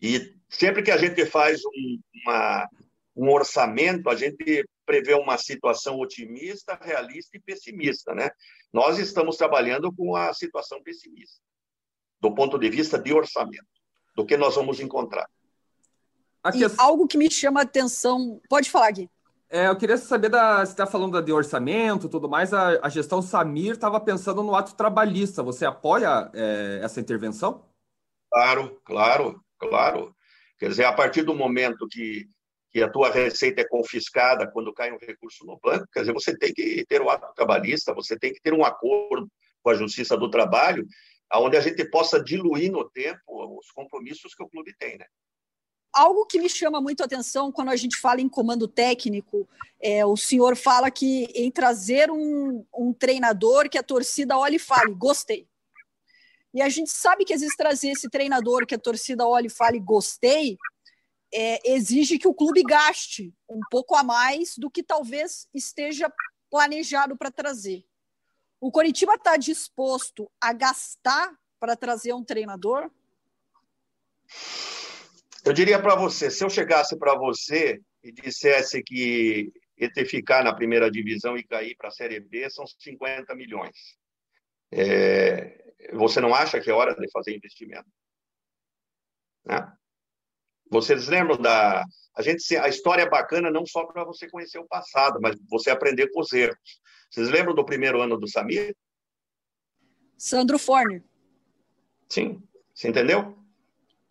E 0.01 0.35
sempre 0.49 0.83
que 0.83 0.91
a 0.91 0.97
gente 0.97 1.25
faz 1.25 1.61
um, 1.65 1.99
uma, 2.25 2.67
um 3.15 3.29
orçamento, 3.29 4.09
a 4.09 4.15
gente 4.15 4.65
prevê 4.85 5.13
uma 5.13 5.37
situação 5.37 5.99
otimista, 5.99 6.77
realista 6.81 7.37
e 7.37 7.39
pessimista, 7.39 8.13
né? 8.13 8.29
Nós 8.71 8.97
estamos 8.97 9.37
trabalhando 9.37 9.93
com 9.93 10.15
a 10.15 10.33
situação 10.33 10.81
pessimista, 10.81 11.39
do 12.19 12.33
ponto 12.33 12.57
de 12.57 12.69
vista 12.69 12.97
de 12.97 13.13
orçamento, 13.13 13.67
do 14.15 14.25
que 14.25 14.35
nós 14.35 14.55
vamos 14.55 14.79
encontrar. 14.79 15.29
E 16.53 16.63
algo 16.77 17.07
que 17.07 17.17
me 17.17 17.31
chama 17.31 17.61
a 17.61 17.63
atenção, 17.63 18.41
pode 18.49 18.69
falar, 18.69 18.91
Gui. 18.91 19.09
É, 19.49 19.67
eu 19.67 19.77
queria 19.77 19.97
saber 19.97 20.29
da. 20.29 20.65
Você 20.65 20.71
está 20.71 20.87
falando 20.87 21.21
de 21.21 21.31
orçamento 21.31 22.09
tudo 22.09 22.27
mais. 22.27 22.51
A, 22.53 22.79
a 22.81 22.89
gestão 22.89 23.21
Samir 23.21 23.73
estava 23.73 23.99
pensando 23.99 24.41
no 24.41 24.55
ato 24.55 24.73
trabalhista. 24.73 25.43
Você 25.43 25.63
apoia 25.63 26.31
é, 26.33 26.79
essa 26.81 26.99
intervenção? 26.99 27.63
Claro, 28.31 28.81
claro, 28.83 29.45
claro. 29.59 30.15
Quer 30.57 30.69
dizer, 30.69 30.85
a 30.85 30.93
partir 30.93 31.21
do 31.21 31.35
momento 31.35 31.87
que, 31.87 32.25
que 32.73 32.81
a 32.81 32.89
tua 32.89 33.11
receita 33.11 33.61
é 33.61 33.67
confiscada 33.67 34.49
quando 34.51 34.73
cai 34.73 34.91
um 34.91 34.97
recurso 34.97 35.45
no 35.45 35.59
banco, 35.59 35.87
quer 35.93 35.99
dizer, 35.99 36.13
você 36.13 36.35
tem 36.35 36.51
que 36.51 36.83
ter 36.87 37.01
o 37.01 37.09
ato 37.09 37.31
trabalhista, 37.35 37.93
você 37.93 38.17
tem 38.17 38.33
que 38.33 38.41
ter 38.41 38.51
um 38.51 38.65
acordo 38.65 39.29
com 39.61 39.69
a 39.69 39.75
Justiça 39.75 40.17
do 40.17 40.29
Trabalho, 40.29 40.85
onde 41.35 41.55
a 41.55 41.61
gente 41.61 41.85
possa 41.85 42.21
diluir 42.21 42.71
no 42.71 42.89
tempo 42.89 43.57
os 43.59 43.69
compromissos 43.71 44.33
que 44.33 44.43
o 44.43 44.49
clube 44.49 44.73
tem, 44.77 44.97
né? 44.97 45.05
algo 45.93 46.25
que 46.25 46.39
me 46.39 46.49
chama 46.49 46.81
muito 46.81 47.01
a 47.01 47.05
atenção 47.05 47.51
quando 47.51 47.69
a 47.69 47.75
gente 47.75 47.97
fala 47.97 48.19
em 48.19 48.27
comando 48.27 48.67
técnico, 48.67 49.47
é, 49.79 50.03
o 50.03 50.17
senhor 50.17 50.55
fala 50.55 50.89
que 50.89 51.25
em 51.35 51.51
trazer 51.51 52.09
um, 52.09 52.65
um 52.75 52.91
treinador 52.91 53.69
que 53.69 53.77
a 53.77 53.83
torcida 53.83 54.35
olhe 54.35 54.55
e 54.55 54.59
fale, 54.59 54.91
gostei. 54.95 55.47
E 56.51 56.61
a 56.61 56.69
gente 56.69 56.89
sabe 56.89 57.25
que 57.25 57.33
às 57.33 57.41
vezes 57.41 57.55
trazer 57.55 57.89
esse 57.89 58.09
treinador 58.09 58.65
que 58.65 58.75
a 58.75 58.79
torcida 58.79 59.25
olhe 59.25 59.47
e 59.47 59.51
fale, 59.51 59.79
gostei, 59.79 60.57
é, 61.33 61.71
exige 61.71 62.19
que 62.19 62.27
o 62.27 62.33
clube 62.33 62.61
gaste 62.61 63.33
um 63.49 63.59
pouco 63.71 63.95
a 63.95 64.03
mais 64.03 64.55
do 64.57 64.69
que 64.69 64.83
talvez 64.83 65.47
esteja 65.53 66.11
planejado 66.49 67.17
para 67.17 67.31
trazer. 67.31 67.83
O 68.61 68.71
Coritiba 68.71 69.15
está 69.15 69.35
disposto 69.35 70.31
a 70.39 70.53
gastar 70.53 71.33
para 71.59 71.75
trazer 71.75 72.13
um 72.13 72.23
treinador? 72.23 72.89
Eu 75.43 75.51
diria 75.51 75.81
para 75.81 75.95
você, 75.95 76.29
se 76.29 76.43
eu 76.43 76.49
chegasse 76.49 76.97
para 76.97 77.17
você 77.17 77.81
e 78.03 78.11
dissesse 78.11 78.81
que 78.83 79.51
entre 79.77 80.05
ficar 80.05 80.43
na 80.43 80.55
primeira 80.55 80.89
divisão 80.89 81.37
e 81.37 81.43
cair 81.43 81.75
para 81.75 81.89
a 81.89 81.91
Série 81.91 82.19
B 82.19 82.49
são 82.49 82.65
50 82.65 83.35
milhões. 83.35 83.97
É, 84.71 85.73
você 85.93 86.21
não 86.21 86.33
acha 86.33 86.61
que 86.61 86.69
é 86.69 86.73
hora 86.73 86.95
de 86.95 87.11
fazer 87.11 87.35
investimento? 87.35 87.89
Né? 89.45 89.73
Vocês 90.73 91.07
lembram 91.07 91.37
da 91.37 91.85
a 92.15 92.21
gente 92.23 92.57
a 92.57 92.67
história 92.67 93.03
é 93.03 93.09
bacana 93.09 93.51
não 93.51 93.63
só 93.63 93.85
para 93.85 94.03
você 94.03 94.27
conhecer 94.27 94.57
o 94.57 94.67
passado, 94.67 95.19
mas 95.21 95.35
você 95.47 95.69
aprender 95.69 96.09
com 96.11 96.19
os 96.19 96.33
erros. 96.33 96.57
Vocês 97.11 97.29
lembram 97.29 97.53
do 97.53 97.63
primeiro 97.63 98.01
ano 98.01 98.17
do 98.17 98.27
Samir? 98.27 98.75
Sandro 100.17 100.57
Forne. 100.57 101.03
Sim, 102.09 102.41
você 102.73 102.87
entendeu? 102.87 103.37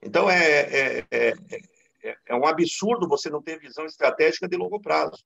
Então, 0.01 0.31
é, 0.31 1.01
é, 1.01 1.07
é, 1.11 1.33
é, 2.27 2.35
um 2.35 2.47
absurdo 2.47 3.09
você 3.09 3.29
não 3.29 3.43
ter 3.43 3.59
visão 3.59 3.85
estratégica 3.85 4.49
de 4.49 4.57
longo 4.57 4.81
prazo. 4.81 5.25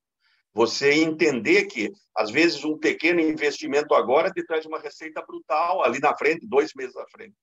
Você 0.54 0.90
entender 0.94 1.66
que, 1.66 1.92
às 2.14 2.30
vezes, 2.30 2.64
um 2.64 2.78
pequeno 2.78 3.20
investimento 3.20 3.94
agora 3.94 4.30
te 4.30 4.42
traz 4.42 4.64
uma 4.64 4.78
receita 4.78 5.22
brutal 5.22 5.84
ali 5.84 5.98
na 6.00 6.16
frente, 6.16 6.46
dois 6.46 6.72
meses 6.74 6.96
à 6.96 7.06
frente. 7.08 7.34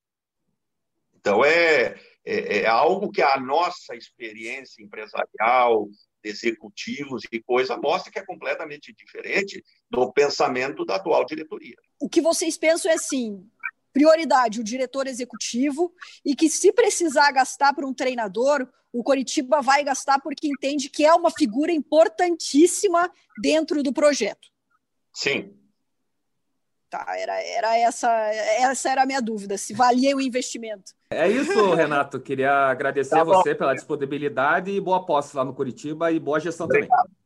Então, 1.24 1.44
é, 1.46 1.96
é, 2.26 2.64
é 2.64 2.68
algo 2.68 3.10
que 3.10 3.22
a 3.22 3.40
nossa 3.40 3.96
experiência 3.96 4.84
empresarial, 4.84 5.88
executivos 6.22 7.24
e 7.32 7.42
coisa 7.42 7.78
mostra 7.78 8.12
que 8.12 8.20
é 8.20 8.26
completamente 8.26 8.94
diferente 8.94 9.64
do 9.90 10.12
pensamento 10.12 10.84
da 10.84 10.96
atual 10.96 11.26
diretoria. 11.26 11.78
O 11.98 12.10
que 12.10 12.20
vocês 12.20 12.58
pensam 12.58 12.92
é 12.92 12.96
assim: 12.96 13.42
prioridade 13.94 14.60
o 14.60 14.64
diretor 14.66 15.08
executivo 15.08 15.94
e 16.26 16.36
que 16.36 16.50
se 16.50 16.74
precisar 16.74 17.32
gastar 17.32 17.74
para 17.74 17.88
um 17.88 17.94
treinador, 17.94 18.68
o 18.92 19.02
Coritiba 19.02 19.62
vai 19.62 19.82
gastar 19.82 20.20
porque 20.20 20.50
entende 20.50 20.90
que 20.90 21.06
é 21.06 21.14
uma 21.14 21.32
figura 21.32 21.72
importantíssima 21.72 23.10
dentro 23.42 23.82
do 23.82 23.94
projeto. 23.94 24.50
Sim. 25.14 25.58
Tá, 26.94 27.18
era, 27.18 27.42
era 27.42 27.76
essa, 27.76 28.08
essa 28.08 28.88
era 28.88 29.02
a 29.02 29.06
minha 29.08 29.20
dúvida, 29.20 29.58
se 29.58 29.74
valia 29.74 30.16
o 30.16 30.22
investimento. 30.22 30.94
É 31.10 31.28
isso, 31.28 31.74
Renato. 31.74 32.20
Queria 32.20 32.68
agradecer 32.68 33.16
tá 33.16 33.22
a 33.22 33.24
você 33.24 33.56
pela 33.56 33.74
disponibilidade 33.74 34.70
e 34.70 34.80
boa 34.80 35.04
posse 35.04 35.36
lá 35.36 35.44
no 35.44 35.56
Curitiba 35.56 36.12
e 36.12 36.20
boa 36.20 36.40
gestão 36.40 36.66
Obrigado. 36.66 36.96
também. 36.96 37.18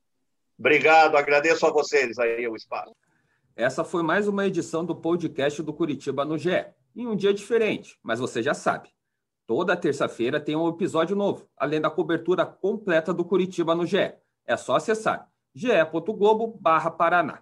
Obrigado, 0.58 1.18
agradeço 1.18 1.66
a 1.68 1.70
vocês 1.70 2.18
aí 2.18 2.48
o 2.48 2.56
espaço. 2.56 2.96
Essa 3.58 3.84
foi 3.84 4.02
mais 4.04 4.26
uma 4.26 4.48
edição 4.48 4.86
do 4.86 4.96
podcast 4.96 5.62
do 5.62 5.74
Curitiba 5.74 6.24
no 6.24 6.38
GE. 6.38 6.66
Em 6.96 7.06
um 7.06 7.14
dia 7.14 7.34
diferente, 7.34 8.00
mas 8.02 8.22
você 8.22 8.42
já 8.42 8.54
sabe. 8.54 8.88
Toda 9.46 9.76
terça-feira 9.76 10.40
tem 10.40 10.56
um 10.56 10.70
episódio 10.70 11.14
novo, 11.14 11.46
além 11.58 11.82
da 11.82 11.90
cobertura 11.90 12.46
completa 12.46 13.14
do 13.14 13.26
Curitiba 13.26 13.76
no 13.76 13.86
GE. 13.86 14.14
É 14.46 14.56
só 14.56 14.78
acessar 14.78 15.28
ge.globo/paraná. 15.54 17.42